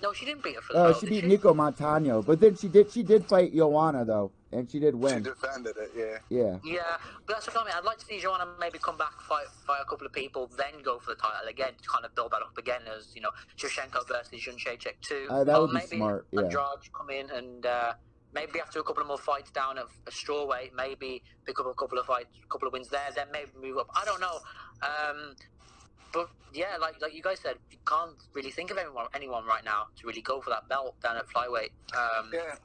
[0.02, 1.00] no, she didn't beat her for the title.
[1.00, 4.70] she did beat Nicco Montaño, but then she did she did fight Joanna though, and
[4.70, 5.24] she did win.
[5.24, 6.18] She defended it, yeah.
[6.30, 6.58] Yeah.
[6.64, 6.82] Yeah,
[7.26, 7.74] but that's what I mean.
[7.78, 10.82] I'd like to see Joanna maybe come back, fight, fight a couple of people, then
[10.84, 13.32] go for the title again to kind of build that up again as you know
[13.58, 15.28] Shevchenko versus Jędrzejczyk too.
[15.30, 16.42] Uh, that Or would be maybe smart, yeah.
[16.42, 17.94] Andrade come in and uh,
[18.34, 21.74] maybe after a couple of more fights down at a strawweight, maybe pick up a
[21.74, 23.88] couple of fights, a couple of wins there, then maybe move up.
[23.96, 24.40] I don't know.
[24.84, 25.36] Um,
[26.14, 29.64] but yeah, like like you guys said, you can't really think of anyone anyone right
[29.64, 31.72] now to really go for that belt down at flyweight.
[31.96, 32.56] Um, Yeah.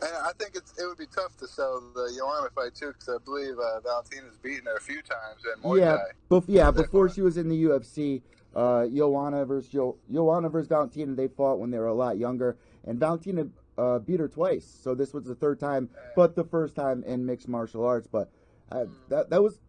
[0.00, 3.08] And I think it's it would be tough to sell the Joanna fight too, because
[3.08, 6.02] I believe uh, Valentina's beaten her a few times in Muay yeah, Thai.
[6.28, 6.70] bef- yeah.
[6.72, 8.22] Before she was in the UFC,
[8.56, 12.56] uh, Joanna versus jo- Joanna versus Valentina, they fought when they were a lot younger,
[12.84, 13.46] and Valentina
[13.78, 14.66] uh, beat her twice.
[14.82, 18.08] So this was the third time, but the first time in mixed martial arts.
[18.08, 18.28] But
[18.72, 19.60] uh, that that was,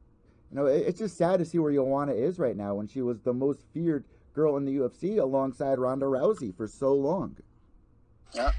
[0.54, 3.02] you know, it, it's just sad to see where Joanna is right now when she
[3.02, 7.36] was the most feared girl in the UFC alongside Ronda Rousey for so long.
[8.36, 8.52] Yeah.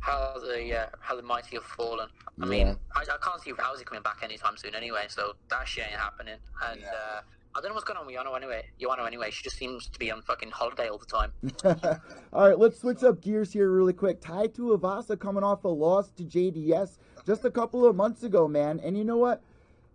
[0.00, 2.08] how the uh, how the mighty have fallen.
[2.40, 2.50] I Yeah.
[2.50, 5.98] mean, I, I can't see Rousey coming back anytime soon anyway, so that shit ain't
[6.00, 6.38] happening.
[6.68, 6.88] And Yeah.
[6.88, 7.20] uh,
[7.54, 8.64] I don't know what's going on with Yano anyway.
[8.80, 11.32] Yano anyway, she just seems to be on fucking holiday all the time.
[12.32, 14.20] All right, let's switch up gears here really quick.
[14.20, 18.80] Tai Tuivasa coming off a loss to JDS just a couple of months ago, man.
[18.80, 19.42] And you know what?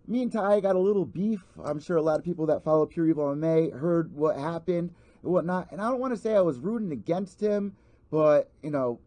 [0.05, 1.43] Me and Ty got a little beef.
[1.63, 5.31] I'm sure a lot of people that follow Pure Evil MMA heard what happened and
[5.31, 5.71] whatnot.
[5.71, 7.75] And I don't want to say I was rooting against him,
[8.11, 8.99] but you know,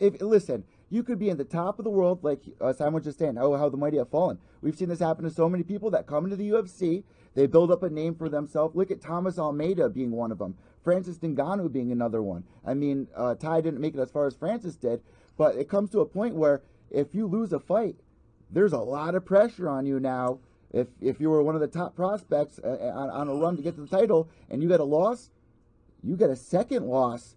[0.00, 3.04] if listen, you could be in the top of the world, like uh, Simon was
[3.04, 3.38] just saying.
[3.38, 4.38] Oh, how the mighty have fallen.
[4.60, 7.04] We've seen this happen to so many people that come into the UFC.
[7.34, 8.74] They build up a name for themselves.
[8.74, 10.56] Look at Thomas Almeida being one of them.
[10.82, 12.44] Francis Ngannou being another one.
[12.66, 15.00] I mean, uh, Ty didn't make it as far as Francis did,
[15.36, 17.96] but it comes to a point where if you lose a fight,
[18.52, 20.38] there's a lot of pressure on you now.
[20.72, 23.62] If if you were one of the top prospects uh, on, on a run to
[23.62, 25.30] get to the title and you get a loss,
[26.02, 27.36] you get a second loss,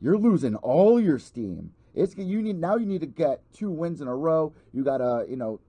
[0.00, 1.72] you're losing all your steam.
[1.94, 4.52] It's you need now you need to get two wins in a row.
[4.72, 5.60] You gotta you know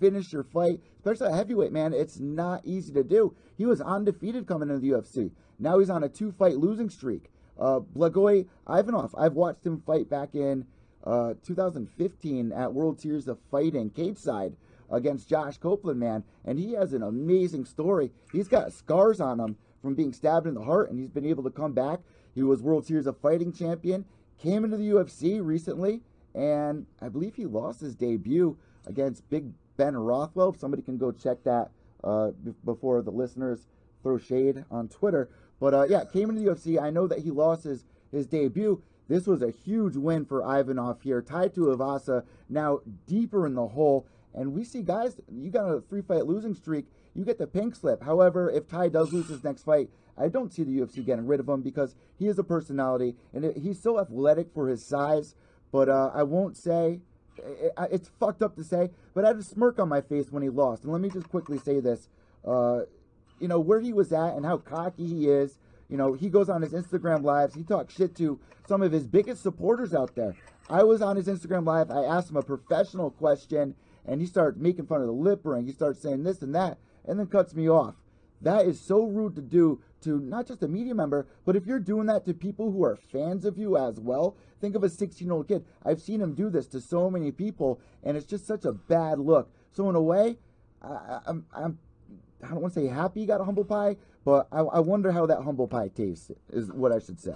[0.00, 1.92] finish your fight, especially a heavyweight man.
[1.92, 3.36] It's not easy to do.
[3.56, 5.30] He was undefeated coming into the UFC.
[5.58, 7.30] Now he's on a two fight losing streak.
[7.58, 10.66] Uh, Blagoy Ivanov, I've watched him fight back in
[11.04, 14.56] uh, 2015 at World Series of Fighting cage side
[14.90, 18.12] against Josh Copeland, man, and he has an amazing story.
[18.32, 21.42] He's got scars on him from being stabbed in the heart, and he's been able
[21.44, 22.00] to come back.
[22.34, 24.04] He was World Series of Fighting champion,
[24.38, 26.02] came into the UFC recently,
[26.34, 30.54] and I believe he lost his debut against Big Ben Rothwell.
[30.54, 31.70] Somebody can go check that
[32.04, 32.30] uh,
[32.64, 33.66] before the listeners
[34.02, 35.28] throw shade on Twitter.
[35.60, 36.80] But uh, yeah, came into the UFC.
[36.80, 38.82] I know that he lost his, his debut.
[39.08, 41.20] This was a huge win for Ivanov here.
[41.20, 44.06] Tai Tuivasa, now deeper in the hole.
[44.34, 47.74] And we see guys, you got a three fight losing streak, you get the pink
[47.74, 48.02] slip.
[48.02, 51.40] However, if Ty does lose his next fight, I don't see the UFC getting rid
[51.40, 55.34] of him because he is a personality and he's so athletic for his size.
[55.70, 57.00] But uh, I won't say,
[57.38, 60.42] it, it's fucked up to say, but I had a smirk on my face when
[60.42, 60.84] he lost.
[60.84, 62.08] And let me just quickly say this.
[62.46, 62.82] Uh,
[63.40, 65.58] you know, where he was at and how cocky he is.
[65.92, 67.54] You know, he goes on his Instagram lives.
[67.54, 70.34] He talks shit to some of his biggest supporters out there.
[70.70, 71.90] I was on his Instagram live.
[71.90, 73.74] I asked him a professional question,
[74.06, 75.66] and he starts making fun of the lip ring.
[75.66, 77.94] He starts saying this and that, and then cuts me off.
[78.40, 81.78] That is so rude to do to not just a media member, but if you're
[81.78, 85.26] doing that to people who are fans of you as well, think of a 16
[85.26, 85.62] year old kid.
[85.84, 89.18] I've seen him do this to so many people, and it's just such a bad
[89.18, 89.52] look.
[89.72, 90.38] So, in a way,
[90.80, 91.78] I, I'm, I'm
[92.42, 95.12] I don't want to say happy he got a humble pie, but I, I wonder
[95.12, 97.34] how that humble pie tastes, is what I should say.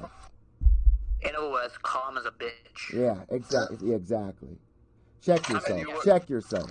[1.22, 2.92] In other words, calm as a bitch.
[2.92, 3.92] Yeah, exactly.
[3.94, 4.58] Exactly.
[5.22, 5.80] Check yourself.
[5.80, 6.70] you- Check yourself.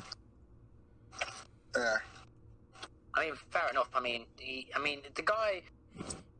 [1.76, 1.96] Yeah.
[3.14, 3.90] I mean, fair enough.
[3.94, 5.62] I mean, he, I mean, the guy,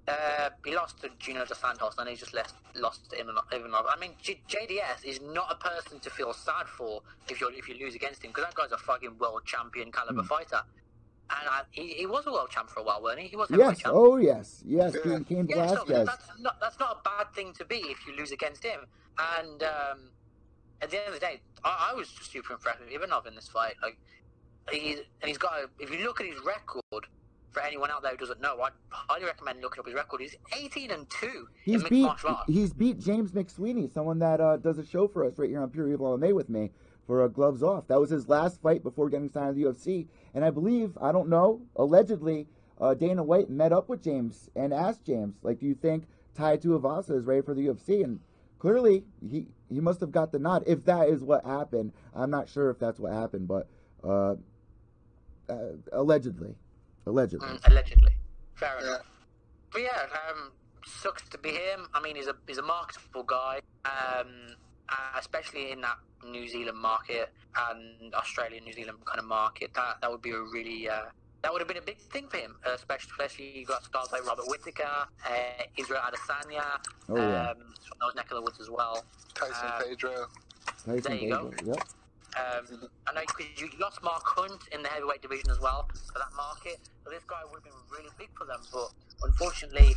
[0.08, 3.46] uh, he lost to Junior Dos Santos, and he just lost, lost to Ivanov.
[3.52, 3.86] Ivanov.
[3.90, 7.68] I mean, J- JDS is not a person to feel sad for if you if
[7.70, 10.28] you lose against him, because that guy's a fucking world champion caliber Hmm.
[10.28, 10.62] fighter,
[11.30, 13.28] and I, he, he was a world champ for a while, wasn't he?
[13.30, 13.80] He was heavyweight Yes.
[13.80, 13.96] champ.
[13.96, 14.64] Oh, yes.
[14.66, 14.94] Yes.
[14.96, 15.02] Yeah.
[15.04, 18.16] Being Cain Yeah, so that's not that's not a bad thing to be if you
[18.16, 18.82] lose against him.
[19.18, 20.10] And um,
[20.82, 23.34] at the end of the day, I, I was just super impressed with Ivanov in
[23.36, 23.74] this fight.
[23.82, 23.98] Like,
[24.72, 25.54] he's and he's got.
[25.54, 27.08] A, if you look at his record,
[27.52, 30.22] for anyone out there who doesn't know, I highly recommend looking up his record.
[30.22, 32.44] He's 18 and two He's in beat martial arts.
[32.48, 35.70] he's beat James McSweeney, someone that uh, does a show for us right here on
[35.70, 36.72] Pure Evil MMA with me
[37.08, 37.88] for uh, Gloves Off.
[37.88, 40.08] That was his last fight before getting signed to the UFC.
[40.36, 42.48] And I believe, I don't know, allegedly,
[42.80, 46.04] uh, Dana White met up with James and asked James, like, do you think
[46.36, 48.04] Tai Tuivasa is ready for the UFC?
[48.04, 48.20] And
[48.60, 50.64] clearly, he he must have got the nod.
[50.68, 53.68] If that is what happened, I'm not sure if that's what happened, but
[54.04, 54.36] uh,
[55.50, 55.56] uh,
[55.94, 56.56] allegedly,
[57.06, 57.48] allegedly.
[57.48, 58.12] Mm, allegedly.
[58.56, 58.88] Fair Yeah.
[58.88, 59.12] enough.
[59.72, 60.52] But yeah, um,
[60.86, 61.88] sucks to be him.
[61.94, 64.28] I mean, he's a he's a marketable guy, um,
[65.18, 67.32] especially in that New Zealand market
[67.70, 69.74] and Australia, New Zealand kind of market.
[69.74, 71.04] That that would be a really uh,
[71.42, 74.08] that would have been a big thing for him, uh, especially especially you got guys
[74.12, 74.84] like Robert Whittaker,
[75.30, 76.80] uh, Israel Adesanya,
[77.10, 77.52] Oh, yeah.
[77.52, 77.58] um,
[77.88, 79.04] from those neck of the woods as well.
[79.36, 80.28] Tyson Uh, Pedro.
[80.86, 81.52] Tyson there you go.
[81.64, 81.78] Yep.
[82.38, 86.20] Um, I know because you lost Mark Hunt in the heavyweight division as well for
[86.20, 86.80] that market.
[87.04, 88.60] So this guy would have been really big for them.
[88.74, 88.90] But
[89.24, 89.96] unfortunately,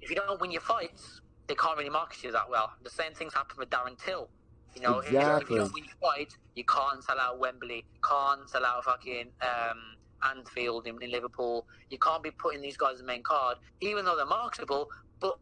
[0.00, 1.20] if you don't win your fights,
[1.50, 2.70] they can't really market you that well.
[2.84, 4.30] The same things happened with Darren Till.
[4.76, 5.10] You know, if-
[5.42, 9.32] if, you don't win your fight, you can't sell out Wembley, can't sell out fucking
[9.42, 11.66] um, Anfield in, in Liverpool.
[11.88, 14.88] You can't be putting these guys in the main card, even though they're marketable.
[15.18, 15.38] But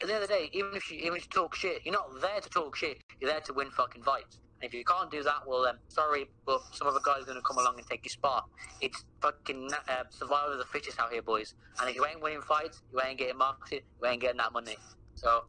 [0.00, 1.92] at the end of the day, even if you even if you talk shit, you're
[1.92, 2.98] not there to talk shit.
[3.20, 4.38] You're there to win fucking fights.
[4.60, 7.58] And if you can't do that, well then, sorry, but some other guy's gonna come
[7.58, 8.44] along and take your spot.
[8.80, 11.54] It's fucking uh, survival of the fittest out here, boys.
[11.80, 14.76] And if you ain't winning fights, you ain't getting marketed, you ain't getting that money.
[15.14, 15.44] So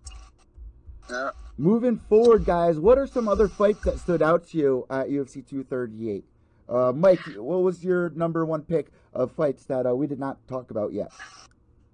[1.10, 1.30] Yeah.
[1.58, 5.42] Moving forward, guys, what are some other fights that stood out to you at UFC
[5.48, 6.26] 238?
[6.68, 10.46] Uh, Mike, what was your number one pick of fights that uh, we did not
[10.48, 11.12] talk about yet?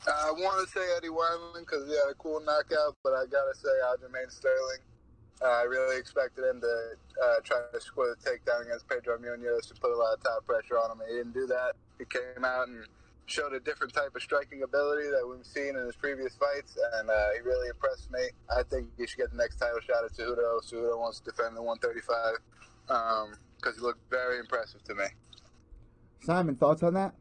[0.07, 3.53] I want to say Eddie Wineland because he had a cool knockout, but I gotta
[3.53, 4.81] say Aljamain Sterling.
[5.43, 6.93] Uh, I really expected him to
[7.23, 10.45] uh, try to score the takedown against Pedro Munhoz to put a lot of top
[10.45, 11.01] pressure on him.
[11.07, 11.73] He didn't do that.
[11.99, 12.85] He came out and
[13.31, 17.09] showed a different type of striking ability that we've seen in his previous fights, and
[17.09, 18.19] uh, he really impressed me.
[18.55, 20.61] I think he should get the next title shot at Cejudo.
[20.63, 22.35] Cejudo wants to defend the 135
[23.57, 25.05] because he looked very impressive to me.
[26.23, 27.13] Simon, thoughts on that?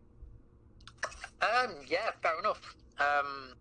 [1.40, 2.74] Um, yeah, fair enough.
[2.98, 3.54] Um,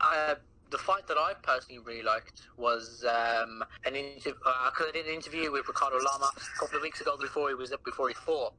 [0.00, 0.36] I,
[0.70, 4.32] the fight that I personally really liked was um, an interview.
[4.46, 7.48] Uh, 'cause I did an interview with Ricardo Lamas a couple of weeks ago before
[7.48, 8.54] he was up before he fought,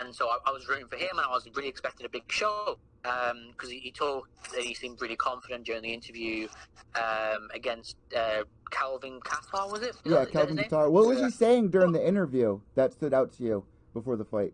[0.00, 2.24] and so I, I was rooting for him, and I was really expecting a big
[2.30, 6.48] show because he, he talked that he seemed really confident during the interview
[6.94, 9.70] um, against uh, Calvin Kattar.
[9.70, 9.96] Was it?
[10.04, 10.56] Yeah, his Calvin?
[10.56, 10.90] Kattar.
[10.90, 14.52] What was he saying during the interview that stood out to you before the fight?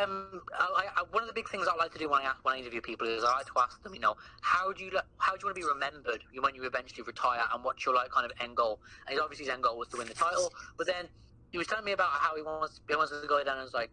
[0.00, 2.42] Um, I, I, one of the big things I like to do when I ask,
[2.44, 4.90] when I interview people is I like to ask them, you know, how do you
[5.18, 8.10] how do you want to be remembered when you eventually retire, and what's your like
[8.10, 8.80] kind of end goal?
[9.06, 11.06] And obviously his end goal was to win the title, but then
[11.50, 13.90] he was telling me about how he wants he wants to go down as like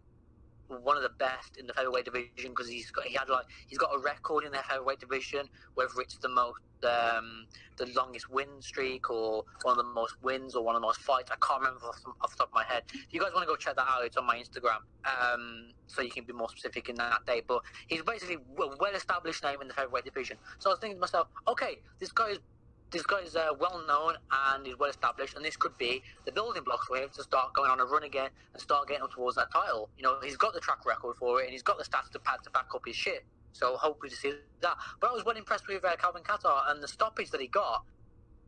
[0.68, 3.78] one of the best in the featherweight division because he's got he had like he's
[3.78, 7.46] got a record in the featherweight division, whether it's the most um,
[7.76, 11.00] the longest win streak or one of the most wins or one of the most
[11.00, 11.30] fights.
[11.30, 12.82] I can't remember off, the- off the top of my head.
[12.92, 16.02] If you guys want to go check that out, it's on my Instagram, um, so
[16.02, 17.42] you can be more specific in that day.
[17.46, 20.36] But he's basically a well-established name in the featherweight division.
[20.58, 22.38] So I was thinking to myself, okay, this guy is
[22.94, 24.14] this guy is uh, well known
[24.52, 27.52] and is well established, and this could be the building blocks for him to start
[27.52, 29.90] going on a run again and start getting up towards that title.
[29.98, 32.20] You know, he's got the track record for it, and he's got the stats to
[32.20, 33.26] pad to back up his shit.
[33.52, 34.76] So hopefully to see that.
[35.00, 37.82] But I was well impressed with uh, Calvin Kattar and the stoppage that he got.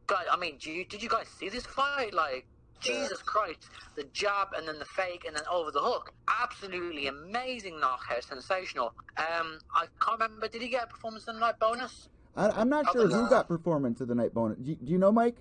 [0.06, 2.14] God, I mean, do you, did you guys see this fight?
[2.14, 2.46] Like,
[2.80, 6.12] Jesus Christ, the jab and then the fake and then over the hook.
[6.40, 8.94] Absolutely amazing knockout, sensational.
[9.16, 10.46] Um, I can't remember.
[10.46, 12.08] Did he get a performance of the night bonus?
[12.36, 14.58] I, I'm not sure who got performance of the night bonus.
[14.58, 15.36] Do, do you know, Mike?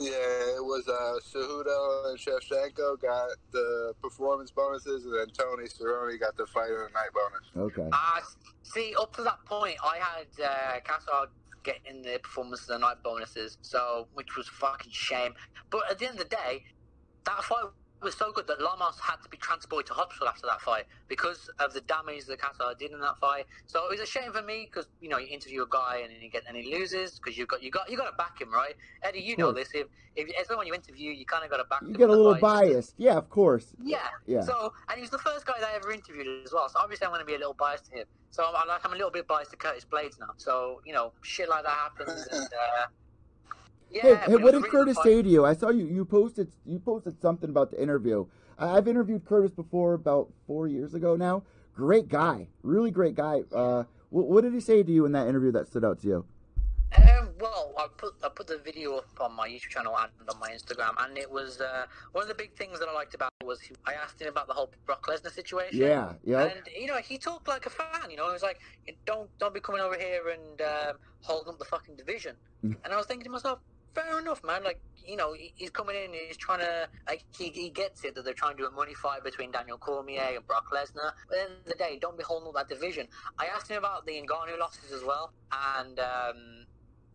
[0.00, 6.18] Yeah, it was uh, Cejudo and Shevchenko got the performance bonuses, and then Tony Cerrone
[6.18, 7.72] got the fight of the night bonus.
[7.72, 7.88] Okay.
[7.92, 8.20] Uh,
[8.64, 11.28] see, up to that point, I had uh, Kattar
[11.62, 15.34] getting the performance of the night bonuses, so which was a fucking shame.
[15.70, 16.64] But at the end of the day,
[17.24, 17.66] that fight
[18.04, 21.50] was so good that Lamas had to be transported to hospital after that fight because
[21.58, 23.46] of the damage that Kattar did in that fight.
[23.66, 26.12] So it was a shame for me because you know you interview a guy and
[26.12, 28.52] he get and he loses because you got you got you got to back him,
[28.52, 28.74] right?
[29.02, 29.70] Eddie, you know this.
[29.74, 31.82] If if, if someone you interview, you kind of got to back.
[31.82, 32.70] You get a little fight.
[32.70, 32.94] biased.
[32.98, 33.74] Yeah, of course.
[33.82, 33.98] Yeah.
[34.26, 34.42] Yeah.
[34.42, 36.68] So, and he was the first guy that I ever interviewed as well.
[36.68, 38.06] So obviously, I'm going to be a little biased to him.
[38.30, 40.30] So I'm, I'm like, I'm a little bit biased to Curtis Blaydes now.
[40.36, 42.28] So you know, shit like that happens.
[42.30, 42.86] And, uh,
[43.90, 44.02] yeah.
[44.02, 45.44] Hey, hey, what did Curtis say to you?
[45.44, 45.86] I saw you.
[45.86, 46.50] You posted.
[46.64, 48.26] You posted something about the interview.
[48.58, 51.42] I've interviewed Curtis before, about four years ago now.
[51.74, 53.42] Great guy, really great guy.
[53.52, 56.06] Uh, what, what did he say to you in that interview that stood out to
[56.06, 56.24] you?
[56.96, 60.38] Um, well, I put I put the video up on my YouTube channel and on
[60.38, 63.30] my Instagram, and it was uh, one of the big things that I liked about
[63.40, 65.80] it was he, I asked him about the whole Brock Lesnar situation.
[65.80, 66.44] Yeah, yeah.
[66.44, 68.10] And you know, he talked like a fan.
[68.10, 68.60] You know, he was like,
[69.06, 72.76] "Don't don't be coming over here and um, holding up the fucking division." Mm.
[72.84, 73.58] and I was thinking to myself,
[73.94, 74.64] "Fair enough, man.
[74.64, 78.14] Like, you know, he, he's coming in, he's trying to like he, he gets it
[78.14, 81.12] that they're trying to do a money fight between Daniel Cormier and Brock Lesnar.
[81.28, 83.68] But at the end of the day, don't be holding up that division." I asked
[83.68, 85.98] him about the Ngannou losses as well, and.
[86.00, 86.66] Um,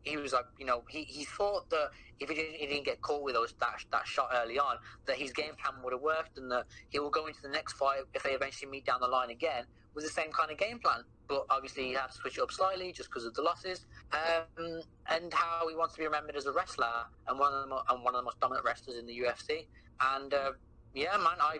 [0.03, 1.89] he was like, you know, he, he thought that
[2.19, 5.17] if he didn't, he didn't get caught with those that, that shot early on, that
[5.17, 7.99] his game plan would have worked and that he will go into the next fight
[8.13, 11.03] if they eventually meet down the line again with the same kind of game plan.
[11.27, 14.81] But obviously, he had to switch it up slightly just because of the losses, um,
[15.09, 16.87] and how he wants to be remembered as a wrestler
[17.27, 19.67] and one of the mo- and one of the most dominant wrestlers in the UFC.
[20.01, 20.51] And uh,
[20.93, 21.59] yeah, man, I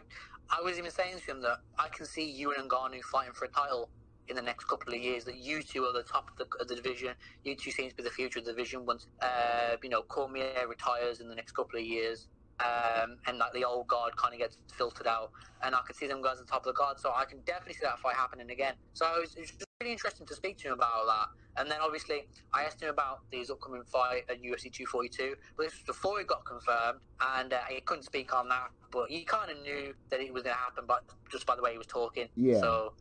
[0.49, 3.45] I was even saying to him that I can see you and Ngannou fighting for
[3.45, 3.89] a title
[4.29, 5.23] in the next couple of years.
[5.25, 7.13] That you two are the top of the, of the division.
[7.43, 8.85] You two seem to be the future of the division.
[8.85, 12.27] Once uh, you know Cormier retires in the next couple of years,
[12.59, 15.31] um, and like the old guard kind of gets filtered out,
[15.63, 17.75] and I could see them guys on top of the guard, so I can definitely
[17.75, 18.73] see that fight happening again.
[18.93, 21.61] So it was, it was really interesting to speak to him about that.
[21.61, 25.73] And then obviously I asked him about his upcoming fight at UFC 242, but this
[25.73, 26.99] was before it got confirmed,
[27.37, 30.43] and uh, he couldn't speak on that, but he kind of knew that it was
[30.43, 32.27] going to happen, but just by the way he was talking.
[32.35, 32.59] Yeah.
[32.59, 32.93] So.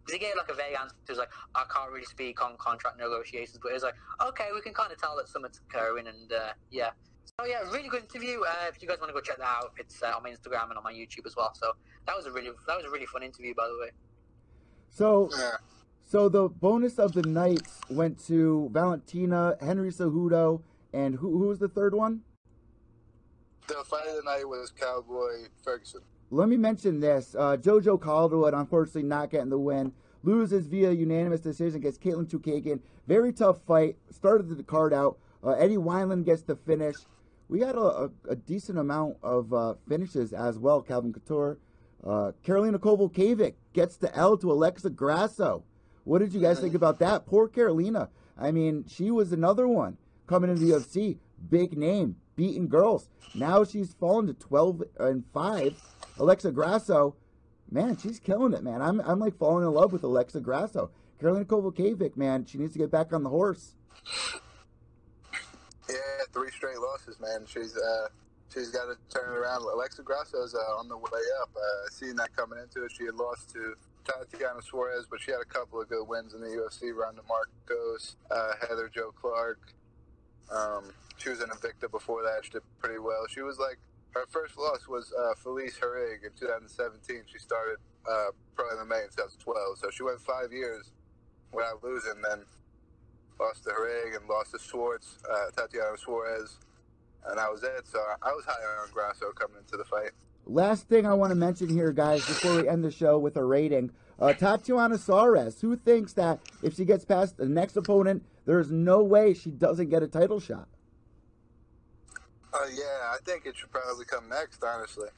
[0.00, 0.94] Because he gave like a vague answer.
[1.06, 4.48] He was like, I can't really speak on contract negotiations, but it was like, okay,
[4.54, 6.90] we can kind of tell that something's occurring, and uh, yeah.
[7.38, 8.40] So yeah, really good interview.
[8.40, 10.68] Uh, if you guys want to go check that out, it's uh, on my Instagram
[10.70, 11.52] and on my YouTube as well.
[11.54, 11.72] So
[12.06, 13.90] that was a really that was a really fun interview, by the way.
[14.90, 15.56] So, Yeah.
[16.04, 21.58] so the bonus of the night went to Valentina, Henry Cejudo, and who who was
[21.58, 22.22] the third one?
[23.68, 26.02] The fight of the night was Cowboy Ferguson.
[26.30, 27.34] Let me mention this.
[27.36, 29.92] Uh, Jojo Calderwood, unfortunately, not getting the win.
[30.22, 32.80] Loses via unanimous decision against Katlyn Chookagian.
[33.08, 33.96] Very tough fight.
[34.10, 35.18] Started the card out.
[35.42, 36.94] Uh, Eddie Wineland gets the finish.
[37.48, 40.82] We had a, a, a decent amount of uh, finishes as well.
[40.82, 41.58] Calvin Couture.
[42.04, 45.64] Uh, Karolina Kowalkiewicz gets the L to Alexa Grasso.
[46.04, 47.26] What did you guys think about that?
[47.26, 48.08] Poor Karolina.
[48.38, 51.18] I mean, she was another one coming into the UFC.
[51.48, 53.08] Big name, beating girls.
[53.34, 55.74] Now she's fallen to 12 and 5.
[56.20, 57.16] Alexa Grasso,
[57.70, 58.82] man, she's killing it, man.
[58.82, 60.90] I'm, I'm like falling in love with Alexa Grasso.
[61.20, 63.74] Karolina Kowalkiewicz, man, she needs to get back on the horse.
[65.88, 65.96] Yeah,
[66.32, 67.46] three straight losses, man.
[67.46, 68.08] She's uh,
[68.52, 69.62] she's got to turn it around.
[69.62, 71.50] Alexa Grasso's uh, on the way up.
[71.56, 72.92] Uh, seen that coming into it.
[72.96, 76.40] She had lost to Tatiana Suarez, but she had a couple of good wins in
[76.40, 76.94] the UFC.
[76.94, 79.58] Randa Markos, uh, Heather Jo Clark.
[80.54, 80.84] Um,
[81.16, 82.44] she was in Invicta before that.
[82.44, 83.26] She did pretty well.
[83.28, 83.78] She was like
[84.12, 87.22] her first loss was uh, Felice Herrig in 2017.
[87.26, 87.76] She started
[88.08, 90.90] uh, pro MMA in 2012, so she went five years
[91.52, 92.20] without losing.
[92.28, 92.44] Then
[93.38, 96.58] lost to Herrig and lost to Schwartz, uh, Tatiana Suarez,
[97.26, 97.86] and that was it.
[97.86, 100.10] So I was high on Grasso coming into the fight.
[100.46, 103.44] Last thing I want to mention here, guys, before we end the show with a
[103.44, 103.92] rating.
[104.18, 109.02] Uh, Tatiana Suarez, who thinks that if she gets past the next opponent, there's no
[109.02, 110.68] way she doesn't get a title shot?
[112.52, 115.08] Uh, yeah, I think it should probably come next, honestly.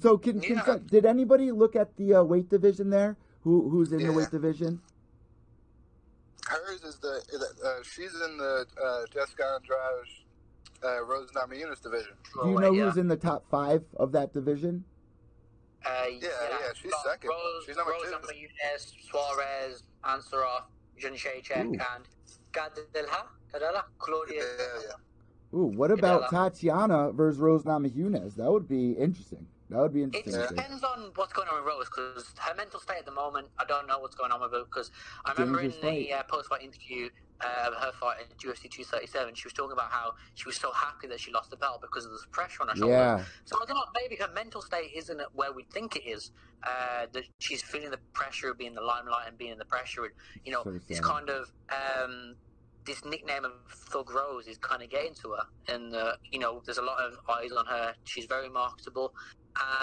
[0.00, 0.78] So, can, can Yeah.
[0.84, 3.16] did anybody look at the uh, weight division there?
[3.42, 4.80] Who who's in the weight division?
[6.46, 7.22] Hers is the
[7.64, 10.08] uh, she's in the uh, Jessica Andrade,
[10.82, 12.14] uh, Rose Namajunas division.
[12.42, 12.84] Do you know yeah.
[12.84, 14.84] who's in the top five of that division?
[15.86, 16.28] Uh, yeah,
[16.74, 17.28] she's got second.
[17.28, 18.16] Rose, She's number Rose two.
[18.16, 20.64] Namajunas, Suarez, Ansaroff,
[21.00, 21.72] Jędrzejczyk, Ooh.
[21.94, 22.04] and
[22.52, 24.42] Gadelha, Gadela, Claudia.
[24.42, 24.94] Yeah, yeah.
[25.54, 26.50] Ooh, what about Canelo.
[26.50, 28.34] Tatiana versus Rose Namajunas?
[28.34, 29.46] That would be interesting.
[29.70, 30.34] That would be interesting.
[30.34, 33.48] It depends on what's going on with Rose because her mental state at the moment,
[33.58, 34.90] I don't know what's going on with her because
[35.24, 37.08] I remember Dangerous in the uh, post-fight interview
[37.40, 40.72] uh, of her fight at UFC 237, she was talking about how she was so
[40.72, 42.94] happy that she lost the belt because of the pressure on her shoulders.
[42.94, 46.30] Yeah, So I don't know, maybe her mental state isn't where we think it is.
[46.62, 49.66] Uh, that she's feeling the pressure of being in the limelight and being in the
[49.66, 50.12] pressure, and
[50.44, 52.36] you know, So this kind of um,
[52.86, 56.62] this nickname of Thug Rose is kind of getting to her, and uh, you know,
[56.64, 57.94] there's a lot of eyes on her.
[58.04, 59.14] She's very marketable,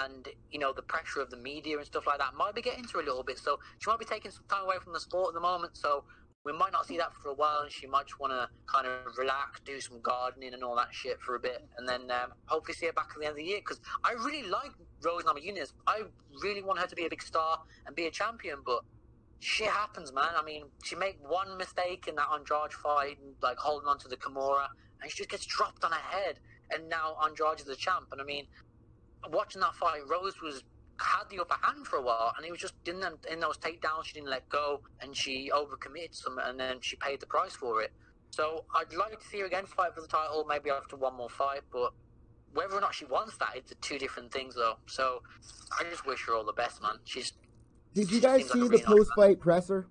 [0.00, 2.84] and you know, the pressure of the media and stuff like that might be getting
[2.84, 3.38] to her a little bit.
[3.38, 5.76] So she might be taking some time away from the sport at the moment.
[5.76, 6.04] So
[6.44, 9.16] we might not see that for a while, and she might want to kind of
[9.16, 12.74] relax, do some gardening and all that shit for a bit, and then um, hopefully
[12.74, 13.58] see her back at the end of the year.
[13.58, 14.72] Because I really like
[15.04, 15.72] Rose Namajunas.
[15.86, 16.02] I
[16.42, 18.80] really want her to be a big star and be a champion, but
[19.42, 20.30] shit happens, man.
[20.36, 24.16] I mean, she made one mistake in that Andrade fight, like holding on to the
[24.16, 24.68] Kimura,
[25.00, 26.38] and she just gets dropped on her head.
[26.70, 28.06] And now Andrade is the champ.
[28.12, 28.46] And I mean,
[29.30, 30.62] watching that fight, Rose was
[30.98, 33.58] had the upper hand for a while, and he was just in them in those
[33.58, 34.04] takedowns.
[34.04, 37.82] She didn't let go, and she overcommitted some, and then she paid the price for
[37.82, 37.92] it.
[38.30, 41.30] So I'd like to see her again fight for the title, maybe after one more
[41.30, 41.92] fight, but.
[42.54, 44.76] Whether or not she wants that, it's two different things, though.
[44.84, 45.22] So,
[45.80, 46.98] I just wish her all the best, man.
[47.04, 47.32] She's.
[47.94, 49.86] Did you guys seems like see the post fight presser?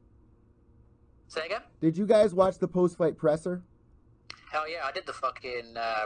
[1.27, 1.61] Say again?
[1.79, 3.61] Did you guys watch the post fight presser?
[4.51, 6.05] Hell yeah, I did the fucking uh,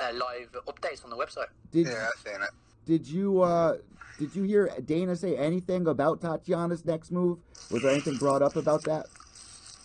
[0.00, 1.46] uh, live updates on the website.
[1.70, 2.50] Did Yeah, I seen it.
[2.84, 3.76] did you uh
[4.18, 7.38] did you hear Dana say anything about Tatiana's next move?
[7.70, 9.06] Was there anything brought up about that?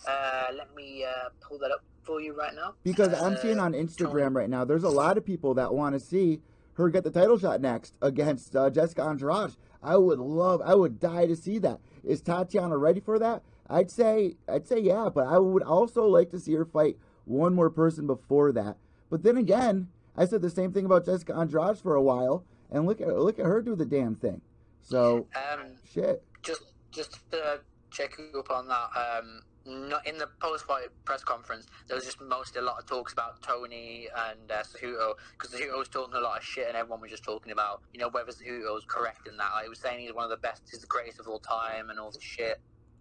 [0.08, 2.74] Uh, let me uh, pull that up for you right now.
[2.84, 5.94] Because I'm Uh, seeing on Instagram right now, there's a lot of people that want
[5.94, 6.40] to see
[6.74, 9.52] her get the title shot next against uh, Jessica Andrade.
[9.82, 11.80] I would love, I would die to see that.
[12.04, 13.42] Is Tatiana ready for that?
[13.68, 17.54] I'd say, I'd say yeah, but I would also like to see her fight one
[17.54, 18.76] more person before that.
[19.10, 22.84] But then again, I said the same thing about Jessica Andrade for a while, and
[22.86, 24.40] look at look at her do the damn thing.
[24.82, 26.22] So Um, shit.
[26.42, 27.60] just just to
[27.90, 28.88] check you up on that.
[28.96, 31.66] Um, not in the post-fight press conference.
[31.86, 35.78] There was just mostly a lot of talks about Tony and uh, Cejudo because Cejudo
[35.78, 38.32] was talking a lot of shit, and everyone was just talking about you know whether
[38.32, 39.50] Cejudo was correct in that.
[39.54, 41.90] Like, he was saying he's one of the best, he's the greatest of all time,
[41.90, 42.60] and all this shit.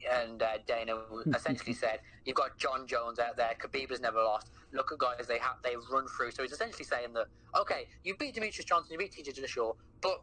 [0.09, 0.97] And uh, Dana
[1.35, 3.53] essentially said, "You've got Jon Jones out there.
[3.59, 4.51] Khabib has never lost.
[4.71, 7.27] Look at guys they have they've run through." So he's essentially saying that,
[7.59, 10.21] okay, you beat Demetrious Johnson, you beat TJ Dillashaw, but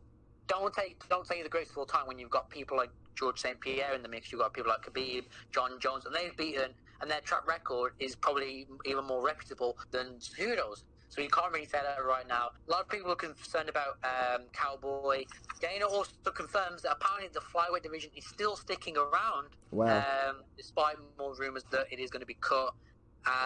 [0.49, 3.39] don't take don't say the greatest of all time when you've got people like George
[3.39, 4.31] St Pierre in the mix.
[4.31, 6.71] You've got people like Khabib, Jon Jones, and they've beaten,
[7.01, 10.85] and their track record is probably even more reputable than Cejudo's.
[11.09, 12.51] So you can't really say that right now.
[12.69, 15.25] A lot of people are concerned about um, Cowboy.
[15.61, 19.99] Dana also confirms that apparently the flyweight division is still sticking around, Wow.
[20.29, 22.75] um, despite more rumors that it is going to be cut.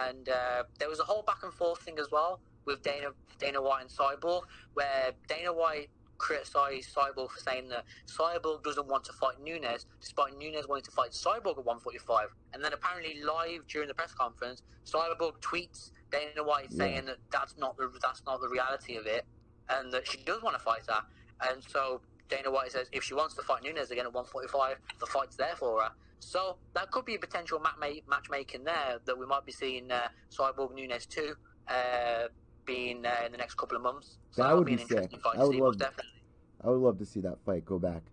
[0.03, 3.61] And uh, there was a whole back and forth thing as well with Dana Dana
[3.61, 4.41] White and Cyborg,
[4.73, 5.89] where Dana White
[6.21, 10.91] criticised Cyborg for saying that Cyborg doesn't want to fight Nunes, despite Nunes wanting to
[10.91, 12.27] fight Cyborg at 145.
[12.53, 16.77] And then apparently live during the press conference, Cyborg tweets Dana White Yeah.
[16.77, 19.25] saying that that's not the that's not the reality of it,
[19.69, 21.03] and that she does want to fight her.
[21.49, 25.05] And so Dana White says if she wants to fight Nunes again at 145, the
[25.07, 25.91] fight's there for her.
[26.19, 27.59] So that could be a potential
[28.07, 31.35] matchmaking there that we might be seeing uh, Cyborg Nunes too,
[31.67, 32.27] uh,
[32.65, 34.17] being uh, in the next couple of months.
[34.31, 35.11] So That would be be sick.
[35.37, 36.11] I would love definitely.
[36.63, 38.03] I would love to see that fight go back.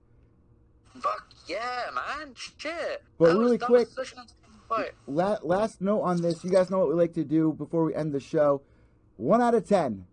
[1.01, 2.33] Fuck yeah, man!
[2.35, 3.03] Shit.
[3.19, 4.93] But That really was quick- such an interesting fight.
[5.07, 7.95] La- last note on this, you guys know what we like to do before we
[7.95, 8.63] end the show.
[9.17, 10.07] One out of ten,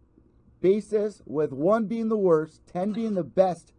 [0.62, 3.72] basis with one being the worst, ten being the best.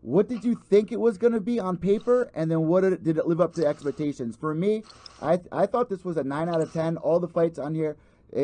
[0.00, 2.92] What did you think it was going to be on paper, and then what did
[2.92, 4.36] it, did it live up to expectations?
[4.36, 4.84] For me,
[5.20, 6.96] I I thought this was a nine out of ten.
[6.98, 7.96] All the fights on here,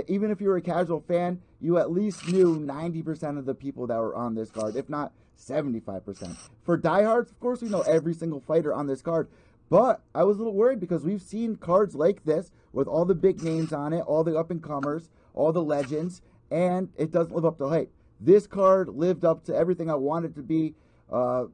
[0.08, 3.54] even if you were a casual fan, you at least knew ninety percent of the
[3.54, 6.36] people that were on this card, if not seventy-five percent.
[6.62, 9.28] For diehards, of course, we know every single fighter on this card.
[9.70, 13.14] But I was a little worried because we've seen cards like this with all the
[13.14, 16.20] big names on it, all the up and comers, all the legends,
[16.50, 17.90] and it doesn't live up to hype.
[18.20, 20.74] This card lived up to everything I wanted to be.
[21.10, 21.46] Uh,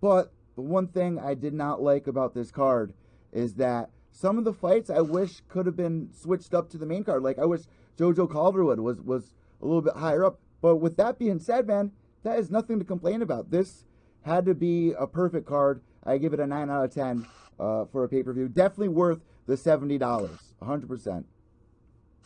[0.00, 2.92] but the one thing I did not like about this card
[3.32, 6.86] is that some of the fights I wish could have been switched up to the
[6.86, 7.22] main card.
[7.22, 7.62] Like I wish
[7.96, 10.40] Jojo Calderwood was was a little bit higher up.
[10.60, 11.92] But with that being said, man,
[12.24, 13.52] that is nothing to complain about.
[13.52, 13.84] This
[14.22, 15.82] had to be a perfect card.
[16.04, 17.26] I give it a nine out of ten
[17.60, 18.48] uh, for a pay per view.
[18.48, 21.24] Definitely worth the seventy dollars, hundred percent.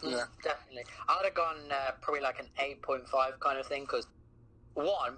[0.02, 0.84] Yeah, Definitely.
[1.10, 4.08] I'd have gone uh, probably like an 8.5 kind of thing because,
[4.74, 5.14] one,